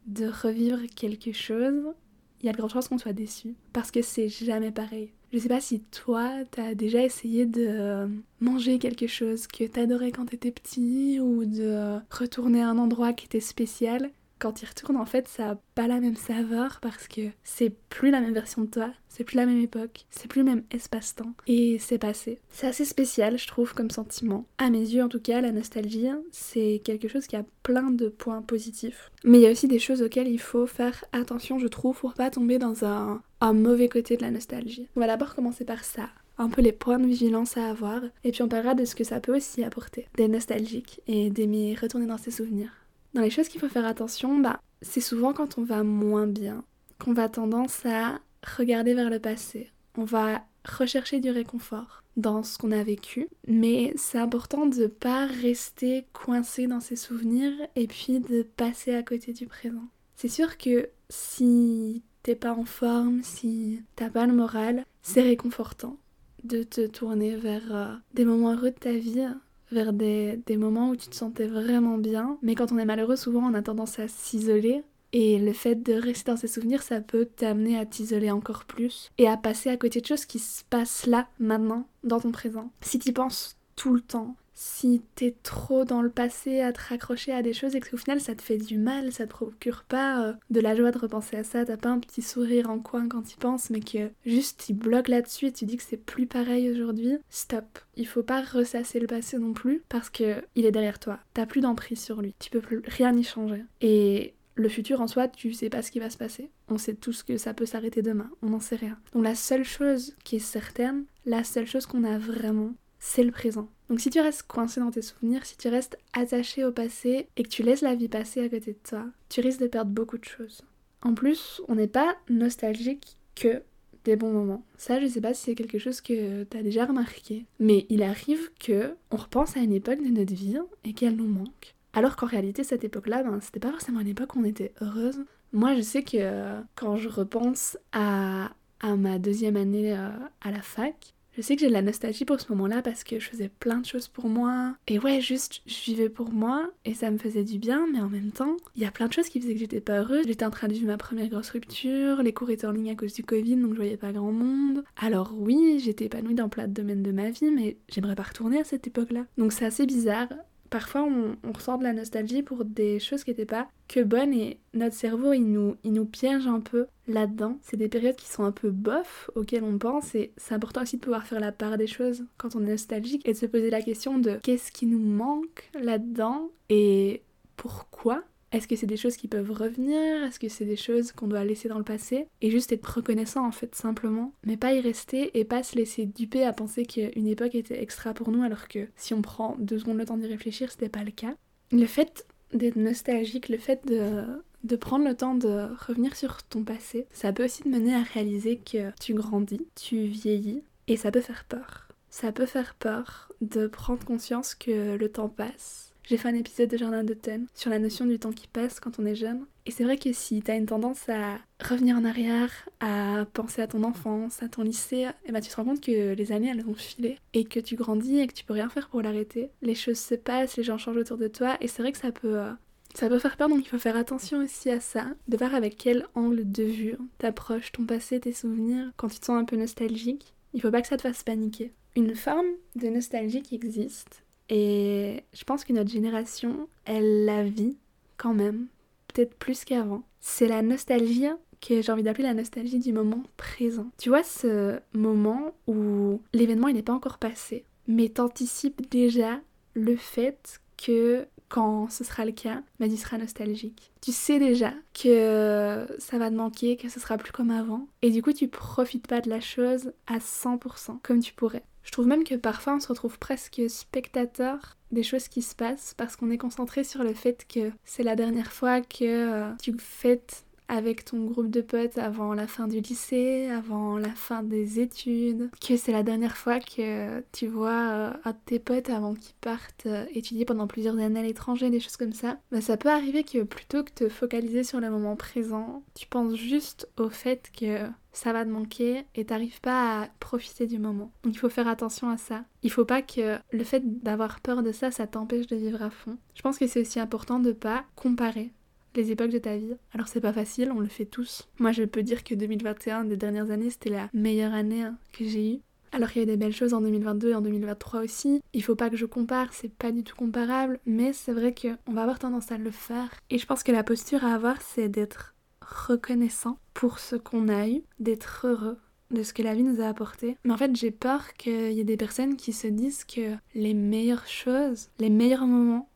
de 0.07 0.27
revivre 0.27 0.81
quelque 0.95 1.33
chose, 1.33 1.93
il 2.41 2.47
y 2.47 2.49
a 2.49 2.53
de 2.53 2.57
grandes 2.57 2.71
chances 2.71 2.89
qu'on 2.89 2.99
soit 2.99 3.13
déçu 3.13 3.55
parce 3.73 3.91
que 3.91 4.03
c'est 4.03 4.29
jamais 4.29 4.71
pareil. 4.71 5.13
Je 5.33 5.39
sais 5.39 5.49
pas 5.49 5.61
si 5.61 5.81
toi, 5.81 6.29
t'as 6.51 6.75
déjà 6.75 7.05
essayé 7.05 7.47
de 7.47 8.09
manger 8.41 8.79
quelque 8.79 9.07
chose 9.07 9.47
que 9.47 9.65
t'adorais 9.65 10.11
quand 10.11 10.27
t'étais 10.27 10.51
petit 10.51 11.21
ou 11.21 11.45
de 11.45 11.99
retourner 12.11 12.63
à 12.63 12.69
un 12.69 12.79
endroit 12.79 13.13
qui 13.13 13.27
était 13.27 13.39
spécial 13.41 14.11
quand 14.41 14.53
tu 14.53 14.65
y 14.65 14.69
retournes, 14.69 14.97
en 14.97 15.05
fait, 15.05 15.29
ça 15.29 15.51
a 15.51 15.55
pas 15.75 15.87
la 15.87 16.01
même 16.01 16.17
saveur 16.17 16.81
parce 16.81 17.07
que 17.07 17.23
c'est 17.45 17.71
plus 17.89 18.11
la 18.11 18.21
même 18.21 18.35
version 18.35 18.63
de 18.63 18.69
toi, 18.69 18.91
c'est 19.09 19.25
plus 19.25 19.37
la 19.37 19.47
même 19.47 19.61
époque, 19.61 20.07
c'est 20.11 20.29
plus 20.29 20.41
le 20.41 20.47
même 20.47 20.65
espace-temps 20.71 21.35
et 21.47 21.79
c'est 21.79 21.99
passé. 21.99 22.41
C'est 22.51 22.67
assez 22.67 22.85
spécial, 22.85 23.39
je 23.39 23.47
trouve, 23.47 23.75
comme 23.75 23.91
sentiment. 23.91 24.47
À 24.59 24.71
mes 24.71 24.81
yeux, 24.81 25.05
en 25.05 25.09
tout 25.09 25.21
cas, 25.21 25.41
la 25.41 25.53
nostalgie, 25.53 26.09
c'est 26.33 26.81
quelque 26.85 27.09
chose 27.09 27.27
qui 27.27 27.37
a 27.37 27.45
plein 27.63 27.91
de 27.91 28.09
points 28.09 28.43
positifs. 28.43 29.11
Mais 29.25 29.39
il 29.39 29.43
y 29.43 29.47
a 29.47 29.51
aussi 29.51 29.69
des 29.69 29.79
choses 29.79 30.03
auxquelles 30.03 30.29
il 30.29 30.41
faut 30.41 30.67
faire 30.67 31.05
attention, 31.13 31.59
je 31.59 31.69
trouve, 31.69 31.99
pour 31.99 32.15
pas 32.15 32.31
tomber 32.31 32.59
dans 32.59 32.85
un, 32.85 33.23
un 33.41 33.53
mauvais 33.53 33.89
côté 33.89 34.17
de 34.17 34.23
la 34.23 34.31
nostalgie. 34.31 34.89
On 34.97 35.01
va 35.01 35.07
d'abord 35.07 35.35
commencer 35.35 35.65
par 35.65 35.85
ça 35.85 36.09
un 36.39 36.49
peu 36.49 36.63
les 36.63 36.73
points 36.73 36.99
de 36.99 37.07
vigilance 37.07 37.59
à 37.59 37.69
avoir, 37.69 38.01
et 38.25 38.33
puis 38.33 38.43
on 38.43 38.49
parlera 38.49 38.75
de 38.75 38.87
ce 38.87 38.95
que 38.95 39.05
ça 39.05 39.21
peut 39.21 39.37
aussi 39.37 39.63
apporter, 39.63 40.09
des 40.17 40.27
nostalgiques 40.27 41.03
et 41.07 41.29
d'aimer 41.29 41.77
retourner 41.79 42.07
dans 42.07 42.17
ses 42.17 42.31
souvenirs. 42.31 42.73
Dans 43.15 43.23
les 43.23 43.31
choses 43.31 43.49
qu'il 43.49 43.61
faut 43.61 43.69
faire 43.69 43.87
attention, 43.87 44.39
bah, 44.39 44.61
c'est 44.83 45.01
souvent 45.01 45.33
quand 45.33 45.59
on 45.59 45.65
va 45.65 45.83
moins 45.83 46.27
bien 46.27 46.65
qu'on 46.99 47.13
va 47.13 47.29
tendance 47.29 47.85
à 47.87 48.21
regarder 48.57 48.95
vers 48.95 49.11
le 49.11 49.19
passé. 49.19 49.71
On 49.97 50.05
va 50.05 50.45
rechercher 50.65 51.21
du 51.21 51.31
réconfort 51.31 52.03
dans 52.17 52.43
ce 52.43 52.59
qu'on 52.59 52.73
a 52.73 52.83
vécu, 52.83 53.29
mais 53.47 53.93
c'est 53.97 54.19
important 54.19 54.67
de 54.67 54.87
pas 54.87 55.27
rester 55.27 56.07
coincé 56.13 56.67
dans 56.67 56.81
ses 56.81 56.97
souvenirs 56.97 57.53
et 57.77 57.87
puis 57.87 58.21
de 58.21 58.43
passer 58.43 58.95
à 58.95 59.03
côté 59.03 59.33
du 59.33 59.47
présent. 59.47 59.89
C'est 60.17 60.29
sûr 60.29 60.59
que 60.59 60.91
si 61.09 62.03
t'es 62.23 62.35
pas 62.35 62.53
en 62.53 62.65
forme, 62.65 63.23
si 63.23 63.83
t'as 63.97 64.11
pas 64.11 64.27
le 64.27 64.35
moral, 64.35 64.85
c'est 65.03 65.23
réconfortant 65.23 65.97
de 66.45 66.63
te 66.63 66.87
tourner 66.87 67.37
vers 67.37 67.75
euh, 67.75 67.95
des 68.15 68.25
moments 68.25 68.53
heureux 68.53 68.71
de 68.71 68.79
ta 68.79 68.93
vie, 68.93 69.27
vers 69.73 69.93
des, 69.93 70.41
des 70.47 70.57
moments 70.57 70.91
où 70.91 70.97
tu 70.97 71.09
te 71.09 71.15
sentais 71.15 71.47
vraiment 71.47 71.99
bien. 71.99 72.39
Mais 72.43 72.55
quand 72.55 72.73
on 72.73 72.79
est 72.79 72.85
malheureux, 72.85 73.17
souvent 73.17 73.41
on 73.51 73.55
a 73.55 73.63
tendance 73.63 73.99
à 73.99 74.09
s'isoler. 74.09 74.83
Et 75.13 75.39
le 75.39 75.53
fait 75.53 75.75
de 75.75 75.93
rester 75.93 76.31
dans 76.31 76.37
ces 76.37 76.47
souvenirs, 76.47 76.83
ça 76.83 77.01
peut 77.01 77.25
t'amener 77.25 77.77
à 77.77 77.85
t'isoler 77.85 78.31
encore 78.31 78.65
plus 78.65 79.11
et 79.19 79.27
à 79.27 79.37
passer 79.37 79.69
à 79.69 79.77
côté 79.77 80.01
de 80.01 80.07
choses 80.07 80.25
qui 80.25 80.39
se 80.39 80.63
passent 80.71 81.07
là, 81.07 81.27
maintenant, 81.41 81.89
dans 82.05 82.21
ton 82.21 82.31
présent. 82.31 82.71
Si 82.81 82.99
tu 83.01 83.13
penses 83.13 83.57
tout 83.75 83.93
le 83.93 84.01
temps, 84.01 84.37
si 84.63 85.01
t'es 85.15 85.35
trop 85.43 85.87
dans 85.87 86.03
le 86.03 86.11
passé 86.11 86.61
à 86.61 86.75
te 86.75 86.81
raccrocher 86.91 87.33
à 87.33 87.41
des 87.41 87.55
choses 87.55 87.75
et 87.75 87.81
qu'au 87.81 87.97
final 87.97 88.21
ça 88.21 88.35
te 88.35 88.43
fait 88.43 88.59
du 88.59 88.77
mal, 88.77 89.11
ça 89.11 89.25
te 89.25 89.31
procure 89.31 89.85
pas 89.85 90.23
euh, 90.23 90.33
de 90.51 90.61
la 90.61 90.77
joie 90.77 90.91
de 90.91 90.99
repenser 90.99 91.37
à 91.37 91.45
ça, 91.45 91.65
t'as 91.65 91.79
pas 91.79 91.89
un 91.89 91.99
petit 91.99 92.21
sourire 92.21 92.69
en 92.69 92.79
coin 92.79 93.09
quand 93.09 93.23
tu 93.23 93.39
penses, 93.39 93.71
mais 93.71 93.81
que 93.81 94.11
juste 94.27 94.65
tu 94.67 94.75
bloques 94.75 95.09
là-dessus 95.09 95.47
et 95.47 95.53
tu 95.53 95.65
dis 95.65 95.79
que 95.79 95.83
c'est 95.83 95.97
plus 95.97 96.27
pareil 96.27 96.71
aujourd'hui, 96.71 97.17
stop. 97.31 97.79
Il 97.97 98.07
faut 98.07 98.23
pas 98.23 98.43
ressasser 98.43 99.01
le 99.01 99.07
passé 99.07 99.39
non 99.39 99.55
plus 99.55 99.83
parce 99.89 100.11
que 100.11 100.45
il 100.55 100.67
est 100.67 100.73
derrière 100.73 100.99
toi. 100.99 101.21
T'as 101.33 101.47
plus 101.47 101.63
d'emprise 101.63 102.03
sur 102.03 102.21
lui. 102.21 102.35
Tu 102.39 102.51
peux 102.51 102.61
rien 102.85 103.17
y 103.17 103.25
changer. 103.25 103.65
Et 103.81 104.35
le 104.57 104.69
futur 104.69 105.01
en 105.01 105.09
soi, 105.09 105.27
tu 105.27 105.55
sais 105.55 105.71
pas 105.71 105.81
ce 105.81 105.91
qui 105.91 106.01
va 106.01 106.11
se 106.11 106.19
passer. 106.19 106.51
On 106.69 106.77
sait 106.77 106.95
tous 106.95 107.23
que 107.23 107.39
ça 107.39 107.55
peut 107.55 107.65
s'arrêter 107.65 108.03
demain, 108.03 108.31
on 108.43 108.51
n'en 108.51 108.61
sait 108.61 108.77
rien. 108.77 108.99
Donc 109.15 109.25
la 109.25 109.35
seule 109.35 109.65
chose 109.65 110.15
qui 110.23 110.37
est 110.37 110.39
certaine, 110.39 111.05
la 111.25 111.45
seule 111.45 111.67
chose 111.67 111.87
qu'on 111.87 112.05
a 112.05 112.19
vraiment, 112.19 112.75
c'est 112.99 113.25
le 113.25 113.33
présent. 113.33 113.71
Donc 113.91 113.99
si 113.99 114.09
tu 114.09 114.21
restes 114.21 114.45
coincé 114.45 114.79
dans 114.79 114.93
tes 114.93 115.03
souvenirs, 115.03 115.45
si 115.45 115.57
tu 115.57 115.67
restes 115.67 115.99
attaché 116.13 116.65
au 116.65 116.71
passé 116.71 117.27
et 117.37 117.43
que 117.43 117.49
tu 117.49 117.65
laisses 117.65 117.81
la 117.81 117.97
vie 117.97 118.09
passer 118.09 118.41
à 118.41 118.49
côté 118.49 118.73
de 118.73 118.79
toi, 118.89 119.05
tu 119.29 119.41
risques 119.41 119.61
de 119.61 119.67
perdre 119.67 119.91
beaucoup 119.91 120.17
de 120.17 120.25
choses. 120.25 120.63
En 121.03 121.15
plus, 121.15 121.61
on 121.67 121.75
n'est 121.75 121.89
pas 121.89 122.17
nostalgique 122.29 123.17
que 123.35 123.65
des 124.05 124.15
bons 124.15 124.33
moments. 124.33 124.63
Ça, 124.79 125.01
je 125.01 125.09
sais 125.09 125.21
pas 125.21 125.35
si 125.35 125.43
c'est 125.43 125.55
quelque 125.57 125.81
chose 125.81 126.01
que 126.01 126.45
tu 126.45 126.57
as 126.57 126.63
déjà 126.63 126.87
remarqué, 126.87 127.47
mais 127.59 127.87
il 127.91 128.05
arrive 128.05 128.51
que 128.61 128.95
on 129.11 129.17
repense 129.17 129.57
à 129.57 129.61
une 129.61 129.73
époque 129.73 130.03
de 130.03 130.09
notre 130.09 130.35
vie 130.35 130.59
et 130.85 130.93
qu'elle 130.93 131.17
nous 131.17 131.27
manque. 131.27 131.75
Alors 131.93 132.15
qu'en 132.15 132.27
réalité, 132.27 132.63
cette 132.63 132.85
époque-là, 132.85 133.25
ben, 133.25 133.41
c'était 133.41 133.59
pas 133.59 133.73
forcément 133.73 133.99
une 133.99 134.09
époque 134.09 134.37
où 134.37 134.41
on 134.41 134.45
était 134.45 134.73
heureuse. 134.81 135.25
Moi, 135.53 135.75
je 135.75 135.81
sais 135.81 136.05
que 136.05 136.17
euh, 136.17 136.61
quand 136.77 136.95
je 136.95 137.09
repense 137.09 137.77
à, 137.91 138.53
à 138.79 138.95
ma 138.95 139.19
deuxième 139.19 139.57
année 139.57 139.99
euh, 139.99 140.11
à 140.43 140.53
la 140.53 140.63
fac, 140.63 141.13
je 141.37 141.43
sais 141.43 141.55
que 141.55 141.61
j'ai 141.61 141.69
de 141.69 141.73
la 141.73 141.83
nostalgie 141.83 142.25
pour 142.25 142.41
ce 142.41 142.51
moment-là 142.53 142.83
parce 142.83 143.05
que 143.05 143.19
je 143.19 143.29
faisais 143.29 143.49
plein 143.49 143.79
de 143.79 143.87
choses 143.87 144.09
pour 144.09 144.29
moi. 144.29 144.75
Et 144.89 144.99
ouais, 144.99 145.21
juste, 145.21 145.63
je 145.67 145.83
vivais 145.85 146.09
pour 146.09 146.31
moi 146.31 146.71
et 146.85 146.95
ça 146.95 147.11
me 147.11 147.19
faisait 147.19 147.45
du 147.45 147.59
bien, 147.59 147.87
mais 147.93 148.01
en 148.01 148.09
même 148.09 148.33
temps, 148.33 148.57
il 148.77 148.83
y 148.83 148.87
a 148.87 148.91
plein 148.91 149.09
de 149.09 149.13
choses 149.13 149.29
qui 149.29 149.41
faisaient 149.41 149.55
que 149.55 149.61
j'étais 149.61 149.81
pas 149.81 150.01
heureuse. 150.01 150.27
J'étais 150.27 150.45
en 150.45 150.51
train 150.51 150.69
de 150.69 150.73
vivre 150.73 150.87
ma 150.87 150.97
première 150.97 151.29
grosse 151.29 151.51
rupture, 151.51 152.23
les 152.23 152.33
cours 152.33 152.51
étaient 152.51 152.67
en 152.67 152.73
ligne 152.73 152.91
à 152.91 152.97
cause 152.97 153.15
du 153.15 153.23
Covid, 153.23 153.57
donc 153.57 153.73
je 153.73 153.77
voyais 153.77 153.97
pas 153.97 154.13
grand 154.13 154.33
monde. 154.33 154.85
Alors 154.97 155.35
oui, 155.37 155.81
j'étais 155.83 156.07
épanouie 156.07 156.35
dans 156.35 156.49
plein 156.49 156.69
de 156.69 156.73
domaines 156.73 157.03
de 157.03 157.13
ma 157.13 157.31
vie, 157.31 157.51
mais 157.51 157.77
j'aimerais 157.89 158.17
pas 158.17 158.25
retourner 158.25 158.61
à 158.61 158.65
cette 158.65 158.87
époque-là. 158.87 159.25
Donc 159.39 159.53
c'est 159.53 159.65
assez 159.65 159.87
bizarre 159.87 160.29
parfois 160.71 161.03
on, 161.03 161.37
ressort 161.53 161.79
de 161.79 161.85
la 161.85 161.93
nostalgie 161.93 162.43
pour 162.43 162.65
des 162.65 162.99
choses 163.01 163.25
qui 163.25 163.31
n'étaient 163.31 163.45
pas 163.45 163.69
que 163.89 164.01
bonnes 164.01 164.33
et 164.33 164.61
notre 164.73 164.95
cerveau 164.95 165.33
il 165.33 165.51
nous, 165.51 165.77
il 165.85 165.93
nous 165.93 166.05
piège 166.05 166.47
un 166.47 166.61
peu 166.61 166.87
là-dedans. 167.09 167.59
C'est 167.63 167.77
des 167.77 167.89
périodes 167.89 168.17
qui 168.17 168.29
sont 168.29 168.45
un 168.45 168.53
peu 168.53 168.71
bof 168.71 169.31
auxquelles 169.35 169.65
on 169.65 169.79
pense 169.79 170.15
et 170.15 170.33
c'est 170.37 170.55
important 170.55 170.83
aussi 170.83 170.97
de 170.97 171.03
pouvoir 171.03 171.27
faire 171.27 171.41
la 171.41 171.53
part 171.53 171.77
des 171.77 171.89
choses 171.89 172.25
quand 172.39 172.55
on 172.55 172.65
est 172.65 172.71
nostalgique 172.71 173.29
et 173.29 173.33
de 173.33 173.39
se 173.39 173.47
poser 173.47 173.71
la 173.71 173.83
question 173.83 174.19
de 174.19 174.39
qu'est-ce 174.43 174.73
qui 174.73 174.87
nous 174.87 175.01
manque 175.01 175.71
là-dedans 175.75 176.51
et 176.69 177.23
pourquoi 177.57 178.23
est-ce 178.53 178.67
que 178.67 178.77
c'est 178.77 178.87
des 178.87 178.97
choses 178.97 179.17
qui 179.17 179.29
peuvent 179.29 179.51
revenir? 179.51 180.25
Est-ce 180.25 180.41
que 180.41 180.49
c'est 180.49 180.65
des 180.65 180.77
choses 180.77 181.13
qu'on 181.13 181.29
doit 181.29 181.45
laisser 181.45 181.69
dans 181.69 181.79
le 181.79 181.85
passé? 181.85 182.27
Et 182.41 182.51
juste 182.51 182.73
être 182.73 182.87
reconnaissant 182.87 183.47
en 183.47 183.53
fait, 183.53 183.75
simplement. 183.75 184.33
Mais 184.45 184.57
pas 184.57 184.75
y 184.75 184.81
rester 184.81 185.39
et 185.39 185.45
pas 185.45 185.63
se 185.63 185.77
laisser 185.77 186.07
duper 186.07 186.45
à 186.45 186.53
penser 186.53 186.85
qu'une 186.85 187.27
époque 187.27 187.55
était 187.55 187.83
extra 187.83 188.13
pour 188.13 188.31
nous 188.31 188.43
alors 188.43 188.69
que 188.69 188.89
si 188.97 189.15
on 189.15 189.23
prend 189.23 189.57
deux 189.59 189.79
secondes 189.79 189.99
le 189.99 190.05
temps 190.05 190.17
d'y 190.17 190.27
réfléchir, 190.27 190.71
c'était 190.71 190.89
pas 190.89 191.05
le 191.05 191.13
cas. 191.13 191.35
Le 191.71 191.87
fait 191.87 192.27
d'être 192.53 192.77
nostalgique, 192.77 193.49
le 193.49 193.59
fait 193.59 193.87
de, 193.87 194.25
de 194.65 194.77
prendre 194.77 195.05
le 195.05 195.15
temps 195.15 195.37
de 195.37 195.69
revenir 195.87 196.17
sur 196.17 196.43
ton 196.43 196.65
passé, 196.65 197.07
ça 197.13 197.33
peut 197.33 197.45
aussi 197.45 197.63
te 197.63 197.69
mener 197.69 197.95
à 197.95 198.03
réaliser 198.03 198.59
que 198.59 198.91
tu 199.01 199.15
grandis, 199.15 199.67
tu 199.77 200.07
vieillis 200.07 200.65
et 200.89 200.97
ça 200.97 201.13
peut 201.13 201.21
faire 201.21 201.45
peur. 201.45 201.87
Ça 202.09 202.33
peut 202.33 202.47
faire 202.47 202.75
peur 202.75 203.31
de 203.41 203.69
prendre 203.69 204.05
conscience 204.05 204.57
que 204.57 204.97
le 204.97 205.09
temps 205.09 205.29
passe 205.29 205.90
j'ai 206.11 206.17
fait 206.17 206.29
un 206.29 206.35
épisode 206.35 206.69
de 206.69 206.77
Jardin 206.77 207.05
d'automne 207.05 207.47
sur 207.55 207.71
la 207.71 207.79
notion 207.79 208.05
du 208.05 208.19
temps 208.19 208.33
qui 208.33 208.49
passe 208.49 208.81
quand 208.81 208.99
on 208.99 209.07
est 209.07 209.15
jeune. 209.15 209.47
Et 209.65 209.71
c'est 209.71 209.85
vrai 209.85 209.97
que 209.97 210.13
si 210.13 210.43
t'as 210.43 210.57
une 210.57 210.67
tendance 210.67 211.09
à 211.09 211.39
revenir 211.63 211.97
en 211.97 212.05
arrière, 212.05 212.51
à 212.81 213.27
penser 213.33 213.63
à 213.63 213.69
ton 213.69 213.85
enfance, 213.85 214.43
à 214.43 214.49
ton 214.49 214.63
lycée, 214.63 215.03
et 215.03 215.09
eh 215.27 215.31
ben 215.31 215.41
tu 215.41 215.51
te 215.51 215.55
rends 215.55 215.65
compte 215.65 215.81
que 215.81 216.15
les 216.15 216.33
années 216.33 216.49
elles 216.49 216.65
vont 216.65 216.75
filer 216.75 217.17
et 217.33 217.45
que 217.45 217.61
tu 217.61 217.77
grandis 217.77 218.19
et 218.19 218.27
que 218.27 218.33
tu 218.33 218.45
peux 218.45 218.55
rien 218.55 218.69
faire 218.69 218.89
pour 218.89 219.03
l'arrêter. 219.03 219.51
Les 219.63 219.77
choses 219.77 220.01
se 220.01 220.17
passent, 220.17 220.57
les 220.57 220.65
gens 220.65 220.79
changent 220.79 220.97
autour 220.97 221.17
de 221.17 221.29
toi 221.29 221.57
et 221.61 221.69
c'est 221.69 221.81
vrai 221.81 221.93
que 221.93 221.99
ça 221.99 222.11
peut 222.11 222.41
euh, 222.41 222.51
ça 222.97 223.09
peut 223.09 223.21
faire 223.21 223.37
peur, 223.37 223.49
donc 223.49 223.61
il 223.61 223.69
faut 223.69 223.79
faire 223.79 223.97
attention 223.97 224.39
aussi 224.43 224.69
à 224.69 224.81
ça, 224.81 225.07
de 225.29 225.37
voir 225.37 225.55
avec 225.55 225.77
quel 225.77 226.07
angle 226.17 226.51
de 226.51 226.65
vue 226.65 226.97
t'approches 227.19 227.71
ton 227.71 227.87
passé, 227.87 228.19
tes 228.19 228.33
souvenirs, 228.33 228.91
quand 228.97 229.07
tu 229.07 229.21
te 229.21 229.27
sens 229.27 229.41
un 229.41 229.45
peu 229.45 229.55
nostalgique. 229.55 230.35
Il 230.55 230.61
faut 230.61 230.73
pas 230.73 230.83
que 230.83 230.89
ça 230.89 230.97
te 230.97 231.03
fasse 231.03 231.23
paniquer. 231.23 231.73
Une 231.95 232.17
forme 232.17 232.49
de 232.75 232.89
nostalgie 232.89 233.43
qui 233.43 233.55
existe, 233.55 234.25
et 234.51 235.23
je 235.33 235.45
pense 235.45 235.65
que 235.65 235.73
notre 235.73 235.91
génération, 235.91 236.69
elle 236.85 237.25
la 237.25 237.45
vit 237.45 237.77
quand 238.17 238.35
même, 238.35 238.67
peut-être 239.09 239.35
plus 239.35 239.65
qu'avant. 239.65 240.03
C'est 240.21 240.49
la 240.49 240.61
nostalgie 240.61 241.29
que 241.61 241.81
j'ai 241.81 241.93
envie 241.93 242.03
d'appeler 242.03 242.25
la 242.25 242.35
nostalgie 242.35 242.81
du 242.81 242.93
moment 242.93 243.23
présent. 243.37 243.87
Tu 243.97 244.09
vois, 244.09 244.25
ce 244.25 244.81
moment 244.93 245.55
où 245.67 246.21
l'événement 246.33 246.69
il 246.69 246.75
n'est 246.75 246.83
pas 246.83 246.93
encore 246.93 247.19
passé, 247.19 247.65
mais 247.87 248.09
t'anticipes 248.09 248.91
déjà 248.91 249.41
le 249.75 249.97
fait 249.97 250.61
que 250.77 251.27
quand 251.49 251.91
ce 251.91 252.05
sera 252.05 252.25
le 252.25 252.33
cas, 252.33 252.63
bah, 252.79 252.89
tu 252.89 252.97
seras 252.97 253.19
nostalgique. 253.19 253.91
Tu 254.01 254.13
sais 254.13 254.39
déjà 254.39 254.73
que 254.95 255.87
ça 255.99 256.17
va 256.19 256.31
te 256.31 256.35
manquer, 256.35 256.77
que 256.77 256.89
ce 256.89 257.01
sera 257.01 257.19
plus 257.19 257.33
comme 257.33 257.51
avant. 257.51 257.89
Et 258.03 258.11
du 258.11 258.23
coup, 258.23 258.33
tu 258.33 258.49
profites 258.49 259.07
pas 259.07 259.21
de 259.21 259.29
la 259.29 259.41
chose 259.41 259.93
à 260.07 260.19
100% 260.19 261.01
comme 261.03 261.21
tu 261.21 261.35
pourrais. 261.35 261.65
Je 261.83 261.93
trouve 261.93 262.07
même 262.07 262.25
que 262.25 262.35
parfois 262.35 262.75
on 262.75 262.81
se 262.81 262.89
retrouve 262.89 263.19
presque 263.19 263.63
spectateur 263.69 264.77
des 264.91 265.03
choses 265.03 265.29
qui 265.29 265.43
se 265.43 265.55
passent 265.55 265.95
parce 265.97 266.17
qu'on 266.17 266.31
est 266.31 266.39
concentré 266.39 266.85
sur 266.85 267.05
le 267.05 267.15
fait 267.15 267.47
que 267.49 267.73
c'est 267.85 268.03
la 268.03 268.17
dernière 268.17 268.53
fois 268.53 268.81
que 268.81 269.05
euh, 269.05 269.53
tu 269.63 269.75
fêtes 269.79 270.45
avec 270.71 271.05
ton 271.05 271.25
groupe 271.25 271.51
de 271.51 271.61
potes 271.61 271.99
avant 271.99 272.33
la 272.33 272.47
fin 272.47 272.69
du 272.69 272.81
lycée, 272.81 273.49
avant 273.49 273.99
la 273.99 274.11
fin 274.11 274.45
des 274.45 274.79
études, 274.79 275.51
que 275.61 275.77
c'est 275.77 275.91
la 275.91 276.05
dernière 276.05 276.37
fois 276.37 276.61
que 276.61 277.23
tu 277.33 277.49
vois 277.49 277.71
euh, 277.91 278.13
un 278.25 278.31
de 278.31 278.39
tes 278.47 278.61
potes 278.61 278.89
avant 278.89 279.15
qu'ils 279.15 279.35
partent 279.41 279.87
euh, 279.87 280.07
étudier 280.15 280.45
pendant 280.45 280.69
plusieurs 280.69 280.97
années 280.97 281.19
à 281.19 281.23
l'étranger, 281.25 281.71
des 281.71 281.81
choses 281.81 281.97
comme 281.97 282.13
ça, 282.13 282.39
bah, 282.53 282.61
ça 282.61 282.77
peut 282.77 282.89
arriver 282.89 283.25
que 283.25 283.43
plutôt 283.43 283.83
que 283.83 283.91
de 283.91 284.07
te 284.07 284.09
focaliser 284.09 284.63
sur 284.63 284.79
le 284.79 284.91
moment 284.91 285.17
présent, 285.17 285.83
tu 285.95 286.07
penses 286.07 286.37
juste 286.37 286.89
au 286.99 287.11
fait 287.11 287.51
que 287.59 287.81
ça 288.13 288.33
va 288.33 288.45
te 288.45 288.51
manquer 288.51 289.05
et 289.15 289.25
t'arrives 289.25 289.61
pas 289.61 290.03
à 290.03 290.09
profiter 290.21 290.67
du 290.67 290.79
moment. 290.79 291.11
Donc 291.25 291.35
il 291.35 291.39
faut 291.39 291.49
faire 291.49 291.69
attention 291.69 292.11
à 292.11 292.17
ça. 292.17 292.45
Il 292.63 292.71
faut 292.71 292.85
pas 292.85 293.03
que 293.03 293.39
le 293.51 293.65
fait 293.65 293.83
d'avoir 294.03 294.41
peur 294.41 294.63
de 294.63 294.73
ça, 294.73 294.91
ça 294.91 295.07
t'empêche 295.07 295.47
de 295.47 295.57
vivre 295.57 295.83
à 295.83 295.91
fond. 295.91 296.17
Je 296.35 296.43
pense 296.43 296.59
que 296.59 296.67
c'est 296.67 296.81
aussi 296.81 297.01
important 297.01 297.41
de 297.41 297.53
pas 297.53 297.85
comparer 297.97 298.53
les 298.95 299.11
époques 299.11 299.31
de 299.31 299.39
ta 299.39 299.57
vie. 299.57 299.75
Alors 299.93 300.09
c'est 300.09 300.21
pas 300.21 300.33
facile, 300.33 300.73
on 300.75 300.81
le 300.81 300.89
fait 300.89 301.05
tous. 301.05 301.49
Moi 301.59 301.73
je 301.73 301.85
peux 301.85 302.03
dire 302.03 302.25
que 302.25 302.35
2021, 302.35 303.05
des 303.05 303.17
dernières 303.17 303.51
années, 303.51 303.71
c'était 303.71 303.91
la 303.91 304.09
meilleure 304.13 304.55
année 304.55 304.87
que 305.13 305.25
j'ai 305.25 305.55
eue. 305.55 305.61
Alors 305.93 306.11
qu'il 306.11 306.19
y 306.19 306.21
a 306.21 306.23
eu 306.23 306.27
des 306.27 306.37
belles 306.37 306.55
choses 306.55 306.73
en 306.73 306.81
2022 306.81 307.31
et 307.31 307.35
en 307.35 307.41
2023 307.41 308.03
aussi. 308.03 308.41
Il 308.53 308.63
faut 308.63 308.77
pas 308.77 308.91
que 308.91 308.97
je 308.97 309.07
compare, 309.07 309.53
c'est 309.53 309.73
pas 309.73 309.91
du 309.91 310.05
tout 310.05 310.15
comparable, 310.15 310.79
mais 310.87 311.13
c'est 311.13 311.33
vrai 311.33 311.53
qu'on 311.53 311.93
va 311.93 312.03
avoir 312.03 312.21
tendance 312.21 312.53
à 312.53 312.59
le 312.59 312.71
faire. 312.71 313.11
Et 313.29 313.39
je 313.39 313.47
pense 313.47 313.65
que 313.65 313.73
la 313.73 313.83
posture 313.83 314.25
à 314.25 314.35
avoir, 314.35 314.63
c'est 314.63 314.89
d'être 314.89 315.35
reconnaissant 315.61 316.59
pour 316.75 317.01
ce 317.01 317.17
qu'on 317.17 317.49
a 317.49 317.69
eu, 317.69 317.83
d'être 317.99 318.47
heureux 318.47 318.79
de 319.11 319.23
ce 319.23 319.33
que 319.33 319.43
la 319.43 319.55
vie 319.55 319.63
nous 319.63 319.81
a 319.81 319.89
apporté. 319.89 320.37
Mais 320.45 320.53
en 320.53 320.57
fait, 320.57 320.75
j'ai 320.77 320.91
peur 320.91 321.35
qu'il 321.35 321.73
y 321.73 321.81
ait 321.81 321.85
des 321.85 321.97
personnes 321.97 322.37
qui 322.37 322.53
se 322.53 322.67
disent 322.67 323.05
que 323.05 323.35
les 323.55 323.75
meilleures 323.75 324.27
choses, 324.27 324.89
les 324.99 325.11
meilleurs 325.11 325.47
moments 325.47 325.89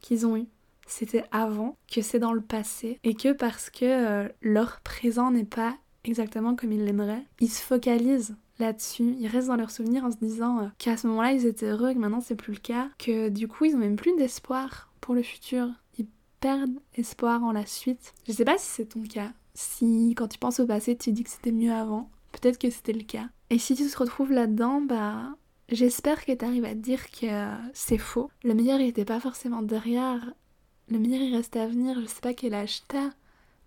qu'ils 0.00 0.26
ont 0.26 0.36
eus, 0.36 0.48
c'était 0.92 1.24
avant, 1.32 1.76
que 1.92 2.02
c'est 2.02 2.18
dans 2.18 2.32
le 2.32 2.40
passé, 2.40 2.98
et 3.04 3.14
que 3.14 3.32
parce 3.32 3.70
que 3.70 3.84
euh, 3.84 4.28
leur 4.40 4.80
présent 4.80 5.30
n'est 5.30 5.44
pas 5.44 5.76
exactement 6.04 6.54
comme 6.54 6.72
ils 6.72 6.84
l'aimeraient, 6.84 7.24
ils 7.40 7.50
se 7.50 7.62
focalisent 7.62 8.36
là-dessus, 8.58 9.16
ils 9.18 9.26
restent 9.26 9.48
dans 9.48 9.56
leurs 9.56 9.70
souvenirs 9.70 10.04
en 10.04 10.10
se 10.10 10.16
disant 10.16 10.60
euh, 10.60 10.66
qu'à 10.78 10.96
ce 10.96 11.06
moment-là 11.06 11.32
ils 11.32 11.46
étaient 11.46 11.66
heureux, 11.66 11.94
que 11.94 11.98
maintenant 11.98 12.20
c'est 12.20 12.36
plus 12.36 12.52
le 12.52 12.58
cas, 12.58 12.88
que 12.98 13.28
du 13.28 13.48
coup 13.48 13.64
ils 13.64 13.74
ont 13.74 13.78
même 13.78 13.96
plus 13.96 14.14
d'espoir 14.16 14.92
pour 15.00 15.14
le 15.14 15.22
futur, 15.22 15.68
ils 15.98 16.06
perdent 16.40 16.78
espoir 16.94 17.42
en 17.42 17.52
la 17.52 17.66
suite. 17.66 18.14
Je 18.26 18.32
sais 18.32 18.44
pas 18.44 18.58
si 18.58 18.66
c'est 18.66 18.86
ton 18.86 19.02
cas, 19.02 19.32
si 19.54 20.14
quand 20.16 20.28
tu 20.28 20.38
penses 20.38 20.60
au 20.60 20.66
passé 20.66 20.96
tu 20.96 21.12
dis 21.12 21.24
que 21.24 21.30
c'était 21.30 21.52
mieux 21.52 21.72
avant, 21.72 22.10
peut-être 22.32 22.58
que 22.58 22.70
c'était 22.70 22.92
le 22.92 23.04
cas. 23.04 23.28
Et 23.50 23.58
si 23.58 23.74
tu 23.74 23.86
te 23.86 23.98
retrouves 23.98 24.32
là-dedans, 24.32 24.80
bah 24.80 25.36
J'espère 25.68 26.26
que 26.26 26.32
tu 26.32 26.44
arrives 26.44 26.66
à 26.66 26.74
te 26.74 26.80
dire 26.80 27.10
que 27.10 27.26
c'est 27.72 27.96
faux. 27.96 28.30
Le 28.44 28.52
meilleur 28.52 28.78
il 28.80 28.88
était 28.88 29.06
pas 29.06 29.20
forcément 29.20 29.62
derrière 29.62 30.34
le 30.88 30.98
meilleur 30.98 31.22
il 31.22 31.34
reste 31.34 31.56
à 31.56 31.66
venir, 31.66 32.00
je 32.00 32.06
sais 32.06 32.20
pas 32.20 32.34
quel 32.34 32.54
âge 32.54 32.82
t'as, 32.88 33.10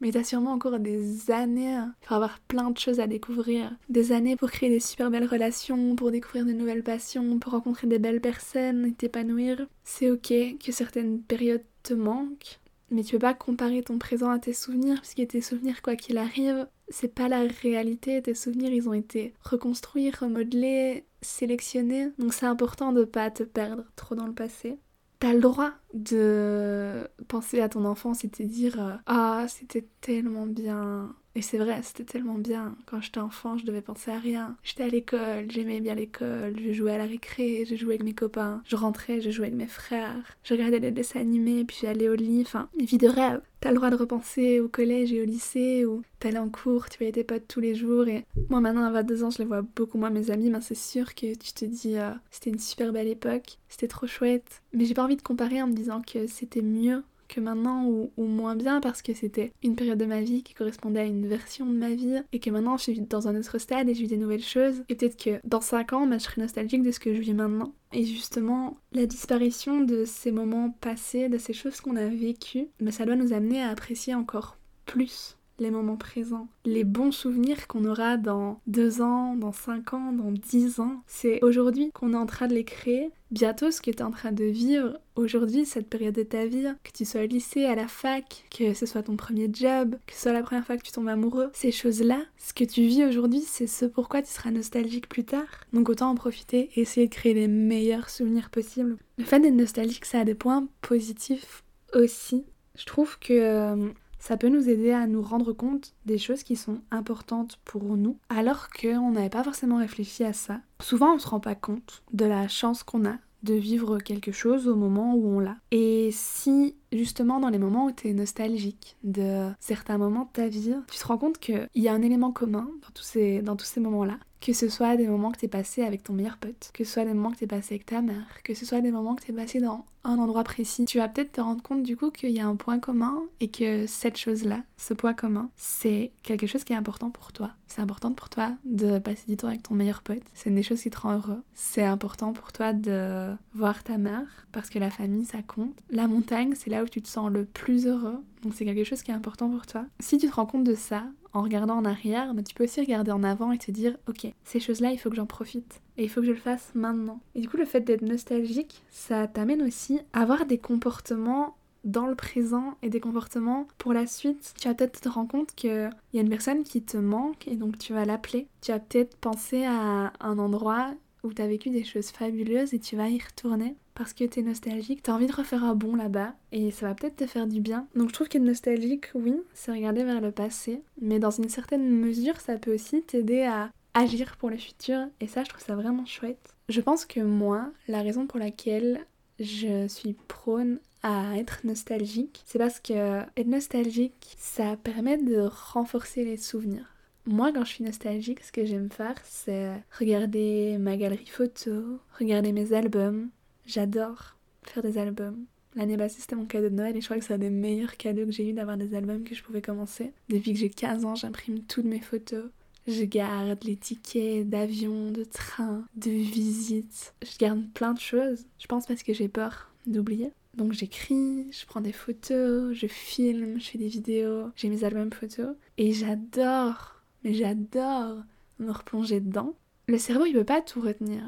mais 0.02 0.12
t'as 0.12 0.24
sûrement 0.24 0.52
encore 0.52 0.80
des 0.80 1.32
années 1.32 1.80
pour 2.02 2.16
avoir 2.16 2.40
plein 2.40 2.70
de 2.72 2.78
choses 2.78 3.00
à 3.00 3.08
découvrir. 3.08 3.72
Des 3.90 4.12
années 4.12 4.36
pour 4.36 4.52
créer 4.52 4.70
des 4.70 4.80
super 4.80 5.10
belles 5.10 5.28
relations, 5.28 5.96
pour 5.96 6.12
découvrir 6.12 6.46
de 6.46 6.52
nouvelles 6.52 6.84
passions, 6.84 7.40
pour 7.40 7.54
rencontrer 7.54 7.88
des 7.88 8.00
belles 8.00 8.22
personnes 8.22 8.86
et 8.86 8.92
t'épanouir. 8.94 9.66
C'est 9.84 10.12
ok 10.12 10.58
que 10.64 10.72
certaines 10.72 11.22
périodes 11.22 11.64
te 11.84 11.94
manquent, 11.94 12.60
mais 12.92 13.04
tu 13.04 13.14
peux 13.14 13.20
pas 13.20 13.34
comparer 13.34 13.82
ton 13.82 13.98
présent 13.98 14.30
à 14.30 14.40
tes 14.40 14.54
souvenirs, 14.54 15.02
puisque 15.02 15.28
tes 15.28 15.42
souvenirs, 15.42 15.82
quoi 15.82 15.96
qu'il 15.96 16.18
arrive, 16.18 16.68
c'est 16.90 17.14
pas 17.14 17.28
la 17.28 17.44
réalité. 17.62 18.22
Tes 18.22 18.36
souvenirs, 18.36 18.72
ils 18.72 18.88
ont 18.90 18.94
été 18.94 19.34
reconstruits, 19.42 20.12
remodelés, 20.12 21.06
sélectionnés. 21.22 22.10
Donc 22.20 22.34
c'est 22.34 22.46
important 22.46 22.92
de 22.92 23.04
pas 23.04 23.32
te 23.32 23.44
perdre 23.44 23.84
trop 23.96 24.16
dans 24.16 24.28
le 24.28 24.34
passé. 24.34 24.78
T'as 25.20 25.34
le 25.34 25.40
droit 25.40 25.72
de 25.94 27.10
penser 27.28 27.62
à 27.62 27.70
ton 27.70 27.86
enfance 27.86 28.24
et 28.26 28.30
te 28.30 28.44
dire 28.44 28.80
euh, 28.80 28.96
Ah, 29.06 29.46
c'était 29.48 29.88
tellement 30.02 30.46
bien, 30.46 31.16
et 31.36 31.42
c'est 31.42 31.58
vrai, 31.58 31.82
c'était 31.84 32.06
tellement 32.06 32.38
bien. 32.38 32.76
Quand 32.86 33.02
j'étais 33.02 33.20
enfant, 33.20 33.58
je 33.58 33.66
devais 33.66 33.82
penser 33.82 34.10
à 34.10 34.18
rien. 34.18 34.56
J'étais 34.64 34.84
à 34.84 34.88
l'école, 34.88 35.52
j'aimais 35.52 35.82
bien 35.82 35.94
l'école, 35.94 36.56
je 36.58 36.72
jouais 36.72 36.94
à 36.94 36.98
la 36.98 37.06
récré, 37.06 37.66
je 37.70 37.76
jouais 37.76 37.96
avec 37.96 38.04
mes 38.04 38.14
copains, 38.14 38.62
je 38.66 38.78
rentrais, 38.78 39.20
je 39.20 39.30
jouais 39.32 39.48
avec 39.48 39.58
mes 39.58 39.68
frères, 39.68 40.38
je 40.44 40.54
regardais 40.54 40.80
des 40.80 40.92
dessins 40.92 41.20
animés, 41.20 41.66
puis 41.66 41.80
j'allais 41.82 42.08
au 42.08 42.16
lit, 42.16 42.42
enfin, 42.42 42.70
une 42.80 42.86
vie 42.86 42.98
de 42.98 43.10
rêve. 43.10 43.42
T'as 43.60 43.72
le 43.72 43.76
droit 43.76 43.90
de 43.90 43.96
repenser 43.96 44.60
au 44.62 44.70
collège 44.70 45.12
et 45.12 45.22
au 45.22 45.26
lycée, 45.26 45.86
ou 45.86 46.04
t'allais 46.20 46.38
en 46.38 46.50
cours, 46.50 46.88
tu 46.88 47.00
voyais 47.00 47.12
tes 47.12 47.24
potes 47.24 47.48
tous 47.48 47.60
les 47.60 47.76
jours, 47.76 48.08
et 48.08 48.26
moi 48.50 48.62
maintenant 48.62 48.84
à 48.84 48.92
22 48.92 49.24
ans, 49.24 49.30
je 49.30 49.40
les 49.40 49.46
vois 49.46 49.62
beaucoup 49.62 49.98
moins 49.98 50.12
mes 50.12 50.32
amis, 50.32 50.50
mais 50.50 50.62
c'est 50.62 50.76
sûr 50.76 51.16
que 51.16 51.34
tu 51.36 51.52
te 51.52 51.66
dis, 51.66 51.98
euh, 51.98 52.12
c'était 52.32 52.52
une 52.52 52.60
super 52.60 52.94
belle 52.94 53.08
époque, 53.08 53.58
c'était 53.68 53.88
trop 53.90 54.08
chouette. 54.08 54.62
Mais 54.72 54.86
j'ai 54.86 54.94
pas 54.94 55.04
envie 55.04 55.18
de 55.18 55.22
comparer 55.22 55.62
en 55.62 55.68
me 55.68 55.74
disant 55.74 56.02
que 56.02 56.28
c'était 56.28 56.62
mieux 56.62 57.04
que 57.28 57.40
maintenant 57.40 57.86
ou, 57.86 58.12
moins 58.18 58.56
bien 58.56 58.82
parce 58.82 59.02
que 59.02 59.14
c'était 59.14 59.54
une 59.64 59.76
période 59.76 60.00
de 60.00 60.06
ma 60.06 60.22
vie 60.22 60.44
qui 60.44 60.54
correspondait 60.54 61.02
à 61.02 61.06
une 61.06 61.28
version 61.28 61.66
de 61.66 61.78
ma 61.78 61.90
vie 61.90 62.22
et 62.32 62.40
que 62.40 62.50
maintenant 62.50 62.78
je 62.78 62.84
suis 62.84 63.02
dans 63.02 63.28
un 63.28 63.36
autre 63.36 63.58
stade 63.58 63.90
et 63.90 63.94
je 63.94 64.02
vis 64.02 64.08
des 64.08 64.18
nouvelles 64.18 64.44
choses. 64.44 64.84
Et 64.90 64.96
peut-être 64.96 65.22
que 65.22 65.40
dans 65.44 65.62
5 65.62 65.94
ans 65.94 66.08
bah, 66.08 66.18
je 66.18 66.24
serai 66.24 66.42
nostalgique 66.42 66.84
de 66.84 66.92
ce 66.92 67.00
que 67.00 67.14
je 67.14 67.22
vis 67.22 67.34
maintenant. 67.34 67.74
Et 67.94 68.06
justement 68.06 68.78
la 68.92 69.06
disparition 69.06 69.82
de 69.82 70.06
ces 70.06 70.32
moments 70.32 70.72
passés, 70.82 71.30
de 71.30 71.38
ces 71.38 71.54
choses 71.54 71.82
qu'on 71.82 71.96
a 71.96 72.08
vécues, 72.08 72.68
bah, 72.80 72.92
ça 72.92 73.06
doit 73.06 73.16
nous 73.16 73.34
amener 73.34 73.62
à 73.62 73.70
apprécier 73.70 74.16
encore 74.16 74.58
plus 74.86 75.38
les 75.60 75.72
moments 75.72 75.96
présents, 75.96 76.48
les 76.66 76.84
bons 76.84 77.12
souvenirs 77.12 77.68
qu'on 77.68 77.86
aura 77.86 78.18
dans 78.18 78.60
deux 78.68 79.02
ans, 79.02 79.36
dans 79.36 79.52
cinq 79.52 79.94
ans, 79.94 80.12
dans 80.12 80.32
dix 80.32 80.80
ans. 80.80 81.02
C'est 81.08 81.44
aujourd'hui 81.44 81.92
qu'on 81.94 82.14
est 82.14 82.18
en 82.18 82.26
train 82.26 82.48
de 82.48 82.54
les 82.54 82.64
créer. 82.64 83.12
Bientôt, 83.32 83.72
ce 83.72 83.82
que 83.82 83.92
tu 83.92 83.98
es 83.98 84.04
en 84.04 84.12
train 84.12 84.32
de 84.32 84.46
vivre 84.46 85.00
aujourd'hui, 85.16 85.66
cette 85.66 85.90
période 85.90 86.14
de 86.14 86.24
ta 86.24 86.46
vie, 86.46 86.68
que 86.84 86.92
tu 86.94 87.06
sois 87.06 87.24
au 87.24 87.28
lycée, 87.28 87.66
à 87.66 87.76
la 87.76 87.88
fac, 87.88 88.46
que 88.56 88.74
ce 88.74 88.86
soit 88.86 89.04
ton 89.04 89.16
premier 89.16 89.50
job, 89.52 89.96
que 90.06 90.14
ce 90.14 90.22
soit 90.22 90.34
la 90.34 90.44
première 90.44 90.66
fois 90.66 90.78
que 90.78 90.84
tu 90.84 90.92
tombes 90.92 91.08
amoureux, 91.08 91.50
ces 91.54 91.72
choses-là, 91.72 92.20
ce 92.38 92.54
que 92.54 92.64
tu 92.64 92.86
vis 92.86 93.04
aujourd'hui, 93.04 93.42
c'est 93.42 93.68
ce 93.68 93.86
pourquoi 93.86 94.22
tu 94.22 94.32
seras 94.32 94.52
nostalgique 94.52 95.10
plus 95.10 95.26
tard. 95.26 95.48
Donc 95.74 95.90
autant 95.90 96.10
en 96.10 96.16
profiter 96.16 96.70
et 96.76 96.82
essayer 96.82 97.08
de 97.08 97.14
créer 97.14 97.34
les 97.34 97.48
meilleurs 97.48 98.10
souvenirs 98.10 98.50
possibles. 98.50 98.98
Le 99.18 99.24
fait 99.24 99.40
d'être 99.40 99.56
nostalgique, 99.56 100.06
ça 100.06 100.20
a 100.20 100.26
des 100.26 100.36
points 100.36 100.68
positifs 100.82 101.64
aussi. 101.94 102.46
Je 102.78 102.86
trouve 102.86 103.18
que 103.20 103.34
euh, 103.34 103.90
ça 104.26 104.38
peut 104.38 104.50
nous 104.50 104.70
aider 104.70 104.92
à 104.92 105.06
nous 105.06 105.22
rendre 105.22 105.54
compte 105.54 105.94
des 106.08 106.18
choses 106.18 106.42
qui 106.42 106.56
sont 106.56 106.80
importantes 106.90 107.60
pour 107.64 107.84
nous, 107.84 108.18
alors 108.30 108.70
qu'on 108.70 109.12
n'avait 109.12 109.30
pas 109.30 109.44
forcément 109.44 109.78
réfléchi 109.78 110.24
à 110.24 110.34
ça. 110.34 110.62
Souvent, 110.82 111.14
on 111.14 111.20
se 111.20 111.28
rend 111.28 111.40
pas 111.40 111.54
compte 111.54 112.02
de 112.12 112.26
la 112.26 112.48
chance 112.48 112.82
qu'on 112.82 113.06
a 113.06 113.18
de 113.44 113.54
vivre 113.54 114.00
quelque 114.00 114.32
chose 114.32 114.68
au 114.68 114.76
moment 114.76 115.14
où 115.14 115.28
on 115.28 115.40
l'a. 115.40 115.58
Et 115.70 116.10
si 116.12 116.76
justement 116.98 117.40
dans 117.40 117.50
les 117.50 117.60
moments 117.60 117.86
où 117.86 117.92
tu 117.92 118.10
es 118.10 118.14
nostalgique 118.14 118.98
de 119.04 119.50
certains 119.60 119.98
moments 119.98 120.26
de 120.26 120.32
ta 120.34 120.48
vie, 120.48 120.76
tu 120.92 121.00
te 121.00 121.08
rends 121.08 121.18
compte 121.18 121.38
qu'il 121.38 121.68
y 121.76 121.88
a 121.88 121.94
un 121.94 122.02
élément 122.02 122.32
commun 122.32 122.70
dans 122.82 122.92
tous 122.94 123.04
ces, 123.04 123.42
dans 123.42 123.56
tous 123.56 123.66
ces 123.66 123.80
moments-là, 123.80 124.18
que 124.42 124.54
ce 124.54 124.70
soit 124.70 124.96
des 124.96 125.08
moments 125.08 125.32
que 125.32 125.40
t'es 125.40 125.48
passé 125.48 125.84
avec 125.84 126.04
ton 126.04 126.14
meilleur 126.14 126.38
pote, 126.38 126.70
que 126.74 126.84
ce 126.84 126.94
soit 126.94 127.06
des 127.06 127.14
moments 127.14 127.32
que 127.32 127.38
t'es 127.38 127.48
passé 127.48 127.76
avec 127.76 127.86
ta 127.86 128.02
mère, 128.02 128.28
que 128.44 128.54
ce 128.54 128.66
soit 128.66 128.82
des 128.82 128.92
moments 128.92 129.16
que 129.16 129.24
t'es 129.24 129.34
passé 129.34 129.60
dans 129.60 129.86
un 130.04 130.20
endroit 130.20 130.44
précis, 130.44 130.86
tu 130.86 131.00
vas 131.00 131.08
peut-être 131.10 131.34
te 131.34 131.42
rendre 131.42 131.64
compte 131.64 131.84
du 131.84 131.98
coup 131.98 132.12
qu'il 132.12 132.30
y 132.30 132.40
a 132.40 132.48
un 132.48 132.56
point 132.56 132.80
commun 132.80 133.24
et 133.40 133.50
que 133.50 133.88
cette 133.88 134.18
chose-là, 134.18 134.62
ce 134.78 134.94
point 134.94 135.14
commun, 135.14 135.50
c'est 135.56 136.12
quelque 136.22 136.46
chose 136.46 136.64
qui 136.64 136.74
est 136.74 136.76
important 136.76 137.10
pour 137.10 137.34
toi. 137.34 137.52
C'est 137.68 137.82
important 137.82 138.14
pour 138.14 138.30
toi 138.30 138.52
de 138.66 139.00
passer 139.00 139.24
du 139.28 139.36
temps 139.36 139.48
avec 139.48 139.64
ton 139.64 139.74
meilleur 139.74 140.04
pote. 140.04 140.22
C'est 140.34 140.50
une 140.50 140.56
des 140.56 140.64
choses 140.64 140.82
qui 140.82 140.92
te 140.92 141.00
rend 141.00 141.16
heureux. 141.16 141.42
C'est 141.56 141.84
important 141.84 142.34
pour 142.34 142.54
toi 142.54 142.72
de 142.72 143.34
voir 143.56 143.84
ta 143.84 143.98
mère 143.98 144.48
parce 144.52 144.70
que 144.70 144.78
la 144.78 144.92
famille 144.92 145.26
ça 145.26 145.42
compte. 145.42 145.74
La 145.90 146.08
montagne, 146.08 146.54
c'est 146.56 146.70
là 146.70 146.84
tu 146.90 147.02
te 147.02 147.08
sens 147.08 147.32
le 147.32 147.46
plus 147.46 147.88
heureux. 147.88 148.18
Donc 148.44 148.54
c'est 148.54 148.66
quelque 148.66 148.84
chose 148.84 149.02
qui 149.02 149.12
est 149.12 149.16
important 149.16 149.50
pour 149.50 149.66
toi. 149.66 149.86
Si 150.00 150.18
tu 150.18 150.28
te 150.28 150.36
rends 150.36 150.46
compte 150.46 150.64
de 150.64 150.76
ça, 150.76 151.06
en 151.34 151.42
regardant 151.42 151.76
en 151.76 151.86
arrière, 151.86 152.34
mais 152.34 152.44
tu 152.44 152.56
peux 152.56 152.64
aussi 152.64 152.80
regarder 152.80 153.12
en 153.12 153.24
avant 153.24 153.52
et 153.52 153.58
te 153.58 153.70
dire 153.70 153.98
ok, 154.08 154.28
ces 154.44 154.60
choses-là, 154.60 154.92
il 154.92 154.98
faut 154.98 155.10
que 155.10 155.18
j'en 155.18 155.26
profite. 155.26 155.82
Et 155.98 156.04
il 156.04 156.10
faut 156.10 156.22
que 156.22 156.28
je 156.28 156.32
le 156.32 156.38
fasse 156.38 156.72
maintenant. 156.76 157.20
Et 157.36 157.42
du 157.42 157.50
coup, 157.50 157.58
le 157.58 157.66
fait 157.66 157.82
d'être 157.82 158.02
nostalgique, 158.02 158.84
ça 158.90 159.28
t'amène 159.28 159.62
aussi 159.62 160.00
à 160.14 160.22
avoir 160.22 160.46
des 160.46 160.58
comportements 160.58 161.56
dans 161.84 162.08
le 162.08 162.16
présent 162.16 162.78
et 162.82 162.90
des 162.90 163.00
comportements 163.00 163.68
pour 163.78 163.94
la 163.94 164.08
suite. 164.08 164.54
Tu 164.60 164.68
vas 164.68 164.74
peut-être 164.74 165.02
te 165.02 165.10
rendre 165.10 165.30
compte 165.30 165.54
qu'il 165.56 165.90
y 166.14 166.18
a 166.18 166.22
une 166.22 166.30
personne 166.30 166.64
qui 166.64 166.82
te 166.82 166.98
manque 166.98 167.48
et 167.48 167.56
donc 167.56 167.78
tu 167.78 167.94
vas 167.94 168.06
l'appeler. 168.06 168.48
Tu 168.62 168.72
vas 168.72 168.80
peut-être 168.80 169.16
penser 169.18 169.64
à 169.66 170.12
un 170.20 170.40
endroit 170.40 170.94
où 171.24 171.34
tu 171.34 171.42
as 171.42 171.48
vécu 171.48 171.70
des 171.70 171.84
choses 171.84 172.10
fabuleuses 172.10 172.74
et 172.74 172.80
tu 172.80 172.96
vas 172.96 173.10
y 173.10 173.20
retourner 173.20 173.76
parce 173.96 174.14
que 174.14 174.24
tu 174.26 174.40
es 174.40 174.44
nostalgique, 174.44 175.02
tu 175.04 175.10
as 175.10 175.16
envie 175.16 175.28
de 175.28 175.34
refaire 175.34 175.64
un 175.64 175.76
bon 175.76 175.96
là-bas 175.96 176.34
et 176.52 176.72
ça 176.72 176.88
va 176.88 176.96
peut-être 176.96 177.16
te 177.16 177.26
faire 177.26 177.48
du 177.48 177.62
bien. 177.62 177.88
Donc 177.96 178.10
je 178.10 178.14
trouve 178.14 178.28
qu'être 178.28 178.44
nostalgique, 178.44 179.08
oui, 179.16 179.36
c'est 179.54 179.72
regarder 179.72 180.04
vers 180.04 180.22
le 180.22 180.32
passé, 180.32 180.82
mais 181.02 181.20
dans 181.20 181.32
une 181.32 181.50
certaine 181.50 181.90
mesure, 181.90 182.40
ça 182.40 182.58
peut 182.58 182.74
aussi 182.74 183.02
t'aider 183.02 183.44
à 183.44 183.72
agir 183.94 184.36
pour 184.38 184.50
le 184.50 184.58
futur 184.58 185.08
et 185.22 185.28
ça, 185.28 185.44
je 185.44 185.50
trouve 185.50 185.64
ça 185.64 185.76
vraiment 185.76 186.06
chouette. 186.06 186.54
Je 186.70 186.82
pense 186.82 187.06
que 187.06 187.22
moi, 187.22 187.72
la 187.88 188.02
raison 188.02 188.28
pour 188.28 188.40
laquelle 188.40 189.06
je 189.40 189.88
suis 189.88 190.14
prône 190.28 190.80
à 191.04 191.38
être 191.38 191.60
nostalgique, 191.64 192.42
c'est 192.46 192.60
parce 192.60 192.80
que 192.80 193.22
être 193.38 193.48
nostalgique, 193.48 194.36
ça 194.38 194.76
permet 194.78 195.18
de 195.18 195.48
renforcer 195.72 196.24
les 196.26 196.38
souvenirs. 196.38 196.96
Moi, 197.28 197.52
quand 197.52 197.64
je 197.64 197.74
suis 197.74 197.84
nostalgique, 197.84 198.44
ce 198.44 198.52
que 198.52 198.66
j'aime 198.66 198.92
faire, 198.92 199.16
c'est 199.24 199.72
regarder 199.98 200.78
ma 200.80 200.96
galerie 200.96 201.26
photo, 201.26 202.00
regarder 202.20 202.52
mes 202.52 202.74
albums. 202.74 203.30
J'adore 203.66 204.36
faire 204.64 204.84
des 204.84 204.98
albums. 204.98 205.46
L'année 205.76 205.98
passée, 205.98 206.22
c'était 206.22 206.36
mon 206.36 206.46
cadeau 206.46 206.70
de 206.70 206.76
Noël 206.76 206.96
et 206.96 207.02
je 207.02 207.06
crois 207.06 207.18
que 207.20 207.26
c'est 207.26 207.34
un 207.34 207.38
des 207.38 207.50
meilleurs 207.50 207.98
cadeaux 207.98 208.26
que 208.26 208.32
j'ai 208.32 208.50
eu 208.50 208.54
d'avoir 208.54 208.78
des 208.78 208.96
albums 208.96 209.24
que 209.24 209.36
je 209.36 209.44
pouvais 209.44 209.62
commencer. 209.62 210.14
Depuis 210.30 210.54
que 210.54 210.60
j'ai 210.60 210.70
15 210.70 211.06
ans, 211.06 211.16
j'imprime 211.16 211.60
toutes 211.64 211.86
mes 211.86 212.00
photos. 212.00 212.46
Je 212.88 213.04
garde 213.04 213.64
les 213.64 213.76
tickets 213.76 214.48
d'avion, 214.48 215.12
de 215.12 215.24
train, 215.24 215.86
de 215.96 216.12
visite. 216.12 217.14
Je 217.24 217.38
garde 217.38 217.68
plein 217.74 217.94
de 217.94 218.00
choses. 218.00 218.46
Je 218.60 218.68
pense 218.68 218.86
parce 218.86 219.04
que 219.04 219.14
j'ai 219.14 219.28
peur 219.28 219.72
d'oublier. 219.86 220.32
Donc 220.56 220.72
j'écris, 220.72 221.52
je 221.52 221.66
prends 221.66 221.82
des 221.82 221.92
photos, 221.92 222.74
je 222.74 222.88
filme, 222.88 223.60
je 223.60 223.66
fais 223.66 223.78
des 223.78 223.90
vidéos, 223.90 224.52
j'ai 224.56 224.70
mes 224.70 224.86
albums 224.86 225.12
photos. 225.12 225.56
Et 225.78 225.92
j'adore 225.92 226.96
mais 227.26 227.34
j'adore 227.34 228.24
me 228.60 228.72
replonger 228.72 229.20
dedans. 229.20 229.56
Le 229.88 229.98
cerveau, 229.98 230.26
il 230.26 230.36
veut 230.36 230.46
pas 230.46 230.62
tout 230.62 230.80
retenir. 230.80 231.24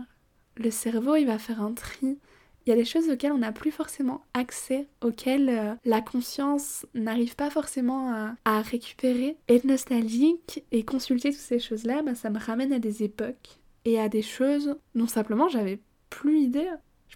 Le 0.56 0.70
cerveau, 0.70 1.16
il 1.16 1.26
va 1.26 1.40
faire 1.40 1.62
un 1.62 1.74
tri. 1.74 2.20
Il 2.68 2.72
y 2.72 2.74
a 2.74 2.76
des 2.76 2.84
choses 2.84 3.10
auxquelles 3.10 3.32
on 3.32 3.38
n'a 3.38 3.54
plus 3.54 3.72
forcément 3.72 4.26
accès, 4.34 4.88
auxquelles 5.02 5.48
euh, 5.48 5.74
la 5.86 6.02
conscience 6.02 6.86
n'arrive 6.94 7.38
pas 7.38 7.50
forcément 7.50 8.36
à, 8.44 8.62
récupérer. 8.62 9.38
Être 9.48 9.64
nostalgique 9.64 10.66
et 10.74 10.84
consulter 10.84 11.30
toutes 11.30 11.40
ces 11.40 11.60
choses-là, 11.60 12.02
bah, 12.02 12.14
ça 12.14 12.30
me 12.30 12.38
ramène 12.38 12.74
à 12.74 12.80
des 12.80 13.04
époques 13.04 13.60
et 13.86 14.02
à 14.02 14.10
des 14.10 14.22
choses 14.22 14.76
dont 14.96 15.08
simplement 15.08 15.48
j'avais 15.48 15.80
plus 16.10 16.40
idée. 16.40 16.68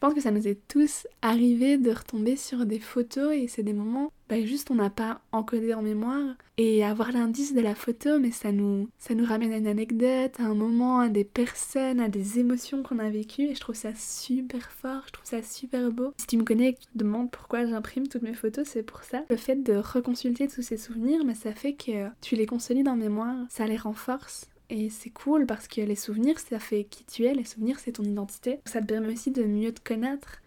Je 0.01 0.07
pense 0.07 0.15
que 0.15 0.21
ça 0.21 0.31
nous 0.31 0.47
est 0.47 0.59
tous 0.67 1.05
arrivé 1.21 1.77
de 1.77 1.91
retomber 1.91 2.35
sur 2.35 2.65
des 2.65 2.79
photos 2.79 3.35
et 3.35 3.47
c'est 3.47 3.61
des 3.61 3.71
moments 3.71 4.11
bah 4.29 4.41
juste 4.41 4.71
on 4.71 4.75
n'a 4.75 4.89
pas 4.89 5.21
encodé 5.31 5.75
en 5.75 5.83
mémoire 5.83 6.33
et 6.57 6.83
avoir 6.83 7.11
l'indice 7.11 7.53
de 7.53 7.61
la 7.61 7.75
photo 7.75 8.17
mais 8.17 8.31
ça 8.31 8.51
nous 8.51 8.89
ça 8.97 9.13
nous 9.13 9.25
ramène 9.25 9.53
à 9.53 9.57
une 9.57 9.67
anecdote, 9.67 10.39
à 10.39 10.43
un 10.43 10.55
moment, 10.55 11.01
à 11.01 11.09
des 11.09 11.23
personnes, 11.23 11.99
à 11.99 12.09
des 12.09 12.39
émotions 12.39 12.81
qu'on 12.81 12.97
a 12.97 13.11
vécues 13.11 13.43
et 13.43 13.53
je 13.53 13.59
trouve 13.59 13.75
ça 13.75 13.93
super 13.93 14.71
fort, 14.71 15.03
je 15.05 15.11
trouve 15.11 15.27
ça 15.27 15.43
super 15.43 15.91
beau. 15.91 16.13
Si 16.17 16.25
tu 16.25 16.37
me 16.37 16.43
connais 16.43 16.69
et 16.69 16.73
tu 16.73 16.87
te 16.87 16.97
demandes 16.97 17.29
pourquoi 17.29 17.67
j'imprime 17.67 18.07
toutes 18.07 18.23
mes 18.23 18.33
photos, 18.33 18.67
c'est 18.67 18.81
pour 18.81 19.03
ça. 19.03 19.23
Le 19.29 19.37
fait 19.37 19.61
de 19.61 19.75
reconsulter 19.75 20.47
tous 20.47 20.63
ces 20.63 20.77
souvenirs, 20.77 21.23
mais 21.25 21.35
ça 21.35 21.53
fait 21.53 21.73
que 21.73 22.07
tu 22.21 22.35
les 22.35 22.47
consolides 22.47 22.87
en 22.87 22.95
mémoire, 22.95 23.45
ça 23.49 23.67
les 23.67 23.77
renforce 23.77 24.50
et 24.71 24.89
c'est 24.89 25.09
cool 25.09 25.45
parce 25.45 25.67
que 25.67 25.81
les 25.81 25.97
souvenirs, 25.97 26.39
ça 26.39 26.57
fait 26.57 26.85
qui 26.85 27.03
tu 27.03 27.25
es, 27.25 27.33
les 27.33 27.43
souvenirs, 27.43 27.77
c'est 27.79 27.91
ton 27.91 28.03
identité. 28.03 28.61
Ça 28.65 28.81
te 28.81 28.85
permet 28.85 29.11
aussi 29.11 29.29
de 29.29 29.43
mieux 29.43 29.73
te 29.73 29.81
connaître. 29.81 30.41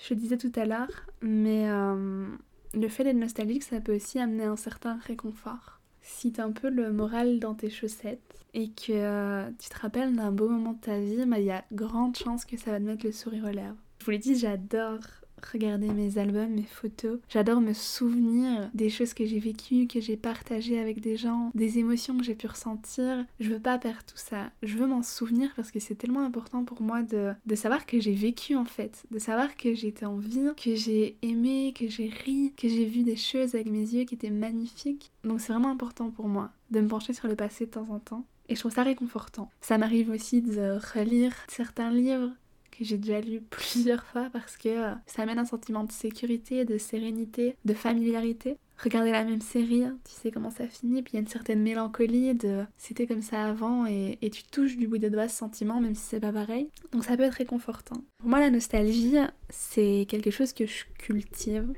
Je 0.00 0.14
disais 0.14 0.36
tout 0.36 0.52
à 0.54 0.64
l'heure, 0.64 1.06
mais 1.22 1.68
euh, 1.68 2.28
le 2.72 2.88
fait 2.88 3.02
d'être 3.02 3.16
nostalgique, 3.16 3.64
ça 3.64 3.80
peut 3.80 3.96
aussi 3.96 4.20
amener 4.20 4.44
un 4.44 4.54
certain 4.54 4.98
réconfort. 4.98 5.80
Si 6.02 6.30
t'as 6.30 6.44
un 6.44 6.52
peu 6.52 6.70
le 6.70 6.92
moral 6.92 7.40
dans 7.40 7.54
tes 7.54 7.68
chaussettes 7.68 8.36
et 8.54 8.68
que 8.68 8.92
euh, 8.92 9.50
tu 9.58 9.68
te 9.68 9.78
rappelles 9.80 10.14
d'un 10.14 10.30
beau 10.30 10.48
moment 10.48 10.74
de 10.74 10.80
ta 10.80 11.00
vie, 11.00 11.26
bah, 11.26 11.40
il 11.40 11.46
y 11.46 11.50
a 11.50 11.64
grande 11.72 12.16
chance 12.16 12.44
que 12.44 12.56
ça 12.56 12.70
va 12.70 12.78
te 12.78 12.84
mettre 12.84 13.04
le 13.04 13.10
sourire 13.12 13.44
aux 13.44 13.54
lèvres. 13.54 13.76
Je 13.98 14.04
vous 14.04 14.10
l'ai 14.12 14.18
dit, 14.18 14.36
j'adore 14.36 15.00
regarder 15.44 15.88
mes 15.88 16.18
albums, 16.18 16.50
mes 16.50 16.62
photos. 16.62 17.18
J'adore 17.28 17.60
me 17.60 17.72
souvenir 17.72 18.70
des 18.74 18.90
choses 18.90 19.14
que 19.14 19.26
j'ai 19.26 19.38
vécues, 19.38 19.86
que 19.86 20.00
j'ai 20.00 20.16
partagées 20.16 20.78
avec 20.78 21.00
des 21.00 21.16
gens, 21.16 21.50
des 21.54 21.78
émotions 21.78 22.16
que 22.16 22.24
j'ai 22.24 22.34
pu 22.34 22.46
ressentir. 22.46 23.24
Je 23.40 23.50
veux 23.50 23.60
pas 23.60 23.78
perdre 23.78 24.02
tout 24.06 24.16
ça. 24.16 24.50
Je 24.62 24.76
veux 24.76 24.86
m'en 24.86 25.02
souvenir 25.02 25.52
parce 25.56 25.70
que 25.70 25.80
c'est 25.80 25.94
tellement 25.94 26.24
important 26.24 26.64
pour 26.64 26.82
moi 26.82 27.02
de, 27.02 27.32
de 27.46 27.54
savoir 27.54 27.86
que 27.86 28.00
j'ai 28.00 28.14
vécu 28.14 28.56
en 28.56 28.64
fait, 28.64 29.04
de 29.10 29.18
savoir 29.18 29.56
que 29.56 29.74
j'étais 29.74 30.06
en 30.06 30.16
vie, 30.16 30.50
que 30.56 30.74
j'ai 30.74 31.16
aimé, 31.22 31.74
que 31.78 31.88
j'ai 31.88 32.08
ri, 32.24 32.52
que 32.56 32.68
j'ai 32.68 32.84
vu 32.84 33.02
des 33.02 33.16
choses 33.16 33.54
avec 33.54 33.70
mes 33.70 33.80
yeux 33.80 34.04
qui 34.04 34.14
étaient 34.14 34.30
magnifiques. 34.30 35.10
Donc 35.24 35.40
c'est 35.40 35.52
vraiment 35.52 35.70
important 35.70 36.10
pour 36.10 36.28
moi 36.28 36.50
de 36.70 36.80
me 36.80 36.88
pencher 36.88 37.12
sur 37.12 37.28
le 37.28 37.36
passé 37.36 37.66
de 37.66 37.70
temps 37.70 37.90
en 37.90 37.98
temps. 37.98 38.24
Et 38.48 38.54
je 38.54 38.60
trouve 38.60 38.72
ça 38.72 38.82
réconfortant. 38.82 39.50
Ça 39.60 39.76
m'arrive 39.76 40.10
aussi 40.10 40.40
de 40.40 40.78
relire 40.94 41.34
certains 41.48 41.90
livres 41.90 42.30
que 42.78 42.84
j'ai 42.84 42.98
déjà 42.98 43.20
lu 43.20 43.40
plusieurs 43.40 44.04
fois 44.04 44.28
parce 44.32 44.56
que 44.56 44.68
euh, 44.68 44.94
ça 45.06 45.22
amène 45.22 45.38
un 45.38 45.44
sentiment 45.44 45.84
de 45.84 45.92
sécurité, 45.92 46.64
de 46.64 46.78
sérénité, 46.78 47.56
de 47.64 47.74
familiarité. 47.74 48.56
Regarder 48.82 49.10
la 49.10 49.24
même 49.24 49.40
série, 49.40 49.82
hein, 49.82 49.98
tu 50.04 50.12
sais 50.12 50.30
comment 50.30 50.52
ça 50.52 50.68
finit, 50.68 51.02
puis 51.02 51.14
il 51.14 51.16
y 51.16 51.18
a 51.18 51.20
une 51.22 51.26
certaine 51.26 51.60
mélancolie 51.60 52.34
de 52.34 52.64
c'était 52.76 53.08
comme 53.08 53.22
ça 53.22 53.44
avant 53.44 53.86
et, 53.86 54.18
et, 54.22 54.30
tu 54.30 54.44
touches 54.44 54.76
du 54.76 54.86
bout 54.86 54.98
des 54.98 55.10
doigts 55.10 55.26
ce 55.26 55.36
sentiment 55.36 55.80
même 55.80 55.96
si 55.96 56.02
c'est 56.02 56.20
pas 56.20 56.32
pareil. 56.32 56.68
Donc 56.92 57.04
ça 57.04 57.16
peut 57.16 57.24
être 57.24 57.34
réconfortant. 57.34 57.96
Pour 58.18 58.28
moi 58.28 58.38
la 58.38 58.50
nostalgie 58.50 59.16
c'est 59.48 60.06
quelque 60.08 60.30
chose 60.30 60.52
que 60.52 60.66
je 60.66 60.84
cultive. 60.98 61.72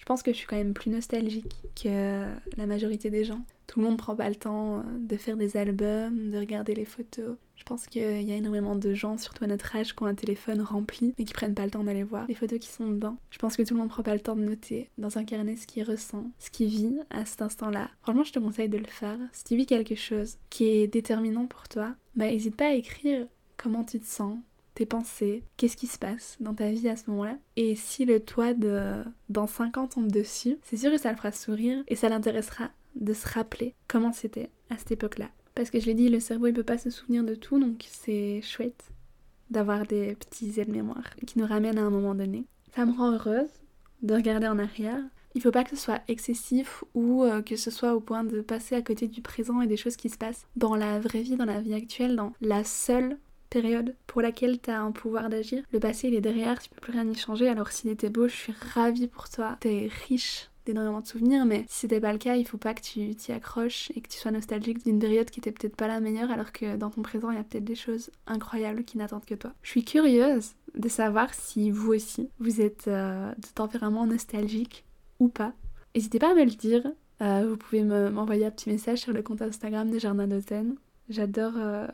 Je 0.00 0.06
pense 0.06 0.22
que 0.22 0.32
je 0.32 0.38
suis 0.38 0.46
quand 0.46 0.56
même 0.56 0.72
plus 0.72 0.90
nostalgique 0.90 1.54
que 1.80 2.24
la 2.56 2.66
majorité 2.66 3.10
des 3.10 3.22
gens. 3.22 3.42
Tout 3.66 3.80
le 3.80 3.86
monde 3.86 3.98
prend 3.98 4.16
pas 4.16 4.30
le 4.30 4.34
temps 4.34 4.78
euh, 4.78 4.82
de 4.98 5.16
faire 5.16 5.36
des 5.36 5.58
albums, 5.58 6.30
de 6.30 6.38
regarder 6.38 6.74
les 6.74 6.86
photos. 6.86 7.36
Je 7.54 7.62
pense 7.64 7.86
qu'il 7.86 8.22
y 8.22 8.32
a 8.32 8.36
énormément 8.36 8.74
de 8.74 8.94
gens, 8.94 9.18
surtout 9.18 9.44
à 9.44 9.46
notre 9.46 9.76
âge, 9.76 9.94
qui 9.94 10.02
ont 10.02 10.06
un 10.06 10.14
téléphone 10.14 10.62
rempli 10.62 11.14
mais 11.18 11.26
qui 11.26 11.34
prennent 11.34 11.54
pas 11.54 11.66
le 11.66 11.70
temps 11.70 11.84
d'aller 11.84 12.02
voir 12.02 12.26
les 12.26 12.34
photos 12.34 12.58
qui 12.58 12.68
sont 12.68 12.88
dedans. 12.88 13.18
Je 13.30 13.38
pense 13.38 13.56
que 13.56 13.62
tout 13.62 13.74
le 13.74 13.80
monde 13.80 13.90
prend 13.90 14.02
pas 14.02 14.14
le 14.14 14.20
temps 14.20 14.34
de 14.34 14.40
noter 14.40 14.88
dans 14.96 15.18
un 15.18 15.24
carnet 15.24 15.56
ce 15.56 15.66
qu'il 15.66 15.84
ressent, 15.84 16.24
ce 16.38 16.50
qu'il 16.50 16.68
vit 16.68 16.96
à 17.10 17.26
cet 17.26 17.42
instant-là. 17.42 17.90
Franchement, 18.00 18.24
je 18.24 18.32
te 18.32 18.38
conseille 18.38 18.70
de 18.70 18.78
le 18.78 18.86
faire. 18.86 19.18
Si 19.32 19.44
tu 19.44 19.56
vis 19.56 19.66
quelque 19.66 19.94
chose 19.94 20.38
qui 20.48 20.64
est 20.68 20.88
déterminant 20.88 21.46
pour 21.46 21.68
toi, 21.68 21.94
bah 22.16 22.26
n'hésite 22.26 22.56
pas 22.56 22.68
à 22.68 22.72
écrire 22.72 23.26
comment 23.58 23.84
tu 23.84 24.00
te 24.00 24.06
sens, 24.06 24.38
tes 24.74 24.86
pensées, 24.86 25.42
qu'est-ce 25.56 25.76
qui 25.76 25.86
se 25.86 25.98
passe 25.98 26.36
dans 26.40 26.54
ta 26.54 26.70
vie 26.70 26.88
à 26.88 26.96
ce 26.96 27.10
moment-là. 27.10 27.36
Et 27.56 27.74
si 27.76 28.04
le 28.04 28.20
toit 28.20 28.54
de 28.54 29.02
dans 29.28 29.46
5 29.46 29.76
ans 29.78 29.88
tombe 29.88 30.10
dessus, 30.10 30.58
c'est 30.62 30.76
sûr 30.76 30.90
que 30.90 30.98
ça 30.98 31.10
le 31.10 31.16
fera 31.16 31.32
sourire 31.32 31.82
et 31.88 31.96
ça 31.96 32.08
l'intéressera 32.08 32.70
de 32.94 33.12
se 33.12 33.28
rappeler 33.28 33.74
comment 33.88 34.12
c'était 34.12 34.50
à 34.70 34.78
cette 34.78 34.92
époque-là. 34.92 35.28
Parce 35.54 35.70
que 35.70 35.80
je 35.80 35.86
l'ai 35.86 35.94
dit, 35.94 36.08
le 36.08 36.20
cerveau 36.20 36.46
il 36.46 36.54
peut 36.54 36.62
pas 36.62 36.78
se 36.78 36.90
souvenir 36.90 37.24
de 37.24 37.34
tout, 37.34 37.58
donc 37.58 37.84
c'est 37.88 38.40
chouette 38.42 38.90
d'avoir 39.50 39.86
des 39.86 40.14
petits 40.14 40.60
aides-mémoires 40.60 41.16
qui 41.26 41.38
nous 41.38 41.46
ramènent 41.46 41.78
à 41.78 41.82
un 41.82 41.90
moment 41.90 42.14
donné. 42.14 42.44
Ça 42.74 42.86
me 42.86 42.92
rend 42.92 43.12
heureuse 43.12 43.50
de 44.02 44.14
regarder 44.14 44.46
en 44.46 44.58
arrière. 44.58 45.02
Il 45.34 45.42
faut 45.42 45.50
pas 45.50 45.64
que 45.64 45.70
ce 45.70 45.76
soit 45.76 46.00
excessif 46.08 46.84
ou 46.94 47.24
euh, 47.24 47.42
que 47.42 47.56
ce 47.56 47.70
soit 47.70 47.94
au 47.94 48.00
point 48.00 48.24
de 48.24 48.40
passer 48.40 48.74
à 48.74 48.82
côté 48.82 49.06
du 49.06 49.22
présent 49.22 49.60
et 49.60 49.66
des 49.66 49.76
choses 49.76 49.96
qui 49.96 50.08
se 50.08 50.18
passent 50.18 50.46
dans 50.56 50.74
la 50.74 50.98
vraie 50.98 51.22
vie, 51.22 51.36
dans 51.36 51.44
la 51.44 51.60
vie 51.60 51.74
actuelle, 51.74 52.16
dans 52.16 52.32
la 52.40 52.64
seule 52.64 53.18
période 53.50 53.94
pour 54.06 54.22
laquelle 54.22 54.60
tu 54.60 54.70
as 54.70 54.80
un 54.80 54.92
pouvoir 54.92 55.28
d'agir. 55.28 55.62
Le 55.72 55.80
passé 55.80 56.08
il 56.08 56.14
est 56.14 56.20
derrière, 56.20 56.60
tu 56.60 56.70
peux 56.70 56.80
plus 56.80 56.92
rien 56.92 57.08
y 57.08 57.14
changer. 57.14 57.48
Alors 57.48 57.68
s'il 57.68 57.90
était 57.90 58.10
beau, 58.10 58.28
je 58.28 58.34
suis 58.34 58.54
ravie 58.74 59.08
pour 59.08 59.28
toi. 59.28 59.56
T'es 59.60 59.90
riche 60.06 60.50
d'énormément 60.66 61.00
de 61.00 61.06
souvenirs, 61.06 61.44
mais 61.46 61.64
si 61.68 61.80
c'était 61.80 62.00
pas 62.00 62.12
le 62.12 62.18
cas, 62.18 62.36
il 62.36 62.46
faut 62.46 62.58
pas 62.58 62.74
que 62.74 62.82
tu 62.82 63.14
t'y 63.14 63.32
accroches 63.32 63.90
et 63.94 64.00
que 64.00 64.08
tu 64.08 64.18
sois 64.18 64.30
nostalgique 64.30 64.84
d'une 64.84 64.98
période 64.98 65.30
qui 65.30 65.40
était 65.40 65.52
peut-être 65.52 65.76
pas 65.76 65.88
la 65.88 66.00
meilleure, 66.00 66.30
alors 66.30 66.52
que 66.52 66.76
dans 66.76 66.90
ton 66.90 67.02
présent, 67.02 67.30
il 67.30 67.36
y 67.36 67.40
a 67.40 67.44
peut-être 67.44 67.64
des 67.64 67.74
choses 67.74 68.10
incroyables 68.26 68.84
qui 68.84 68.98
n'attendent 68.98 69.24
que 69.24 69.34
toi. 69.34 69.52
Je 69.62 69.70
suis 69.70 69.84
curieuse 69.84 70.52
de 70.74 70.88
savoir 70.88 71.34
si 71.34 71.70
vous 71.70 71.94
aussi, 71.94 72.28
vous 72.38 72.60
êtes 72.60 72.88
euh, 72.88 73.30
de 73.30 73.46
tempérament 73.54 74.06
nostalgique 74.06 74.84
ou 75.18 75.28
pas. 75.28 75.52
N'hésitez 75.94 76.18
pas 76.18 76.32
à 76.32 76.34
me 76.34 76.44
le 76.44 76.50
dire. 76.50 76.86
Euh, 77.22 77.46
vous 77.48 77.56
pouvez 77.56 77.82
m'envoyer 77.82 78.46
un 78.46 78.50
petit 78.50 78.70
message 78.70 78.98
sur 78.98 79.12
le 79.12 79.22
compte 79.22 79.42
Instagram 79.42 79.90
des 79.90 79.98
Jardins 79.98 80.26
d'Automne. 80.26 80.76
J'adore 81.08 81.54
euh, 81.56 81.86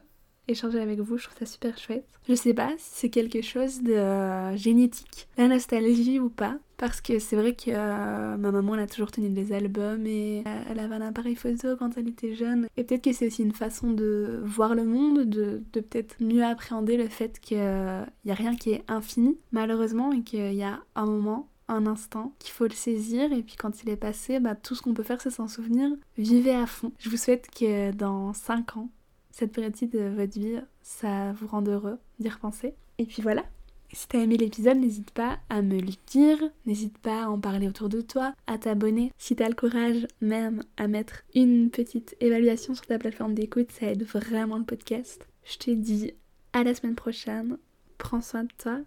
échanger 0.49 0.81
avec 0.81 1.01
vous, 1.01 1.19
je 1.19 1.25
trouve 1.25 1.39
ça 1.39 1.47
super 1.47 1.79
chouette. 1.79 2.07
Je 2.29 2.35
sais 2.35 2.55
pas 2.55 2.71
si 2.79 2.91
c'est 2.93 3.11
quelque 3.11 3.43
chose 3.43 3.83
de 3.83 3.93
euh, 3.93 4.57
génétique, 4.57 5.29
la 5.37 5.49
nostalgie 5.49 6.19
ou 6.19 6.29
pas, 6.29 6.59
parce 6.77 7.01
que 7.01 7.19
c'est 7.19 7.37
vrai 7.37 7.55
que 7.55 7.71
euh, 7.71 8.37
ma 8.37 8.51
maman 8.51 8.75
elle 8.75 8.81
a 8.81 8.87
toujours 8.87 9.11
tenu 9.11 9.29
des 9.31 9.53
albums 9.53 10.07
et 10.07 10.43
euh, 10.47 10.63
elle 10.71 10.81
avait 10.81 10.95
un 10.95 11.01
appareil 11.03 11.37
photo 11.37 11.77
quand 11.77 11.97
elle 11.97 12.09
était 12.09 12.35
jeune. 12.35 12.67
Et 12.77 12.85
peut-être 12.85 13.05
que 13.05 13.13
c'est 13.13 13.27
aussi 13.29 13.43
une 13.43 13.53
façon 13.53 13.93
de 13.93 14.41
voir 14.45 14.75
le 14.75 14.85
monde, 14.85 15.25
de, 15.25 15.63
peut-être 15.73 16.17
mieux 16.21 16.45
appréhender 16.45 16.97
le 16.97 17.09
fait 17.09 17.41
qu'il 17.41 17.59
n'y 17.59 18.33
a 18.33 18.35
rien 18.35 18.57
qui 18.57 18.73
est 18.73 18.85
infini, 18.89 19.39
malheureusement, 19.53 20.13
et 20.13 20.23
qu'il 20.23 20.55
y 20.55 20.65
a 20.65 20.81
un 20.95 21.07
moment 21.07 21.49
un 21.69 21.87
instant, 21.87 22.33
qu'il 22.39 22.53
faut 22.53 22.67
le 22.67 22.75
saisir 22.75 23.33
et 23.33 23.43
puis 23.43 23.57
quand 23.57 23.83
il 23.83 23.89
est 23.89 23.97
passé, 23.97 24.39
bah, 24.39 24.55
tout 24.55 24.75
ce 24.75 24.83
qu'on 24.83 24.95
peut 24.95 25.03
faire 25.03 25.21
c'est 25.21 25.31
s'en 25.31 25.49
souvenir. 25.49 25.91
Vivez 26.17 26.55
à 26.55 26.67
fond. 26.67 26.93
Je 26.99 27.11
vous 27.11 27.17
souhaite 27.17 27.49
que 27.51 27.91
dans 27.93 28.33
5 28.33 28.77
ans, 28.77 28.89
cette 29.37 29.53
période 29.53 29.75
de 29.75 30.09
votre 30.16 30.38
vie, 30.38 30.59
ça 30.81 31.33
vous 31.33 31.46
rend 31.46 31.62
heureux 31.62 31.99
d'y 32.18 32.31
repenser. 32.31 32.72
Et 32.96 33.05
puis 33.05 33.20
voilà. 33.20 33.44
Si 33.92 34.09
t'as 34.09 34.20
aimé 34.20 34.38
l'épisode, 34.38 34.79
n'hésite 34.79 35.11
pas 35.11 35.38
à 35.51 35.61
me 35.61 35.79
le 35.79 35.92
dire, 36.07 36.38
n'hésite 36.64 36.96
pas 36.96 37.25
à 37.25 37.29
en 37.29 37.38
parler 37.38 37.68
autour 37.68 37.90
de 37.90 38.01
toi, 38.01 38.35
à 38.46 38.57
t'abonner. 38.57 39.12
Si 39.18 39.37
t'as 39.37 39.51
le 39.51 39.55
courage 39.55 40.07
même 40.22 40.62
à 40.79 40.88
mettre 40.88 41.22
une 41.35 41.68
petite 41.68 42.16
évaluation 42.20 42.75
sur 42.75 42.87
ta 42.87 42.99
plateforme 42.99 43.35
d'écoute, 43.35 43.70
ça 43.72 43.88
aide 43.88 44.05
vraiment 44.05 44.57
le 44.57 44.64
podcast. 44.64 45.29
Je 45.44 45.59
te 45.59 45.70
dis 45.70 46.14
à 46.55 46.64
la 46.64 46.75
semaine 46.75 46.96
prochaine, 46.96 47.59
prends 47.99 48.22
soin 48.22 48.44
de 48.44 48.53
toi, 48.57 48.79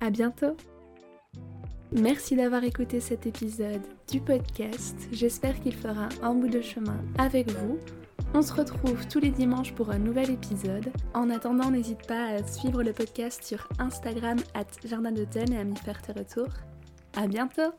à 0.00 0.10
bientôt 0.10 0.56
Merci 1.92 2.36
d'avoir 2.36 2.64
écouté 2.64 3.00
cet 3.00 3.26
épisode 3.26 3.82
du 4.10 4.20
podcast. 4.20 5.08
J'espère 5.10 5.58
qu'il 5.60 5.74
fera 5.74 6.10
un 6.20 6.34
bout 6.34 6.48
de 6.48 6.60
chemin 6.60 7.02
avec 7.16 7.50
vous. 7.50 7.78
On 8.36 8.42
se 8.42 8.52
retrouve 8.52 9.08
tous 9.08 9.18
les 9.18 9.30
dimanches 9.30 9.72
pour 9.72 9.90
un 9.90 9.98
nouvel 9.98 10.28
épisode. 10.28 10.92
En 11.14 11.30
attendant, 11.30 11.70
n'hésite 11.70 12.06
pas 12.06 12.26
à 12.26 12.46
suivre 12.46 12.82
le 12.82 12.92
podcast 12.92 13.42
sur 13.42 13.66
Instagram 13.78 14.36
at 14.52 14.66
Jardin 14.84 15.14
et 15.14 15.56
à 15.56 15.64
m'y 15.64 15.74
faire 15.74 16.02
tes 16.02 16.12
retours. 16.12 16.52
À 17.16 17.28
bientôt 17.28 17.72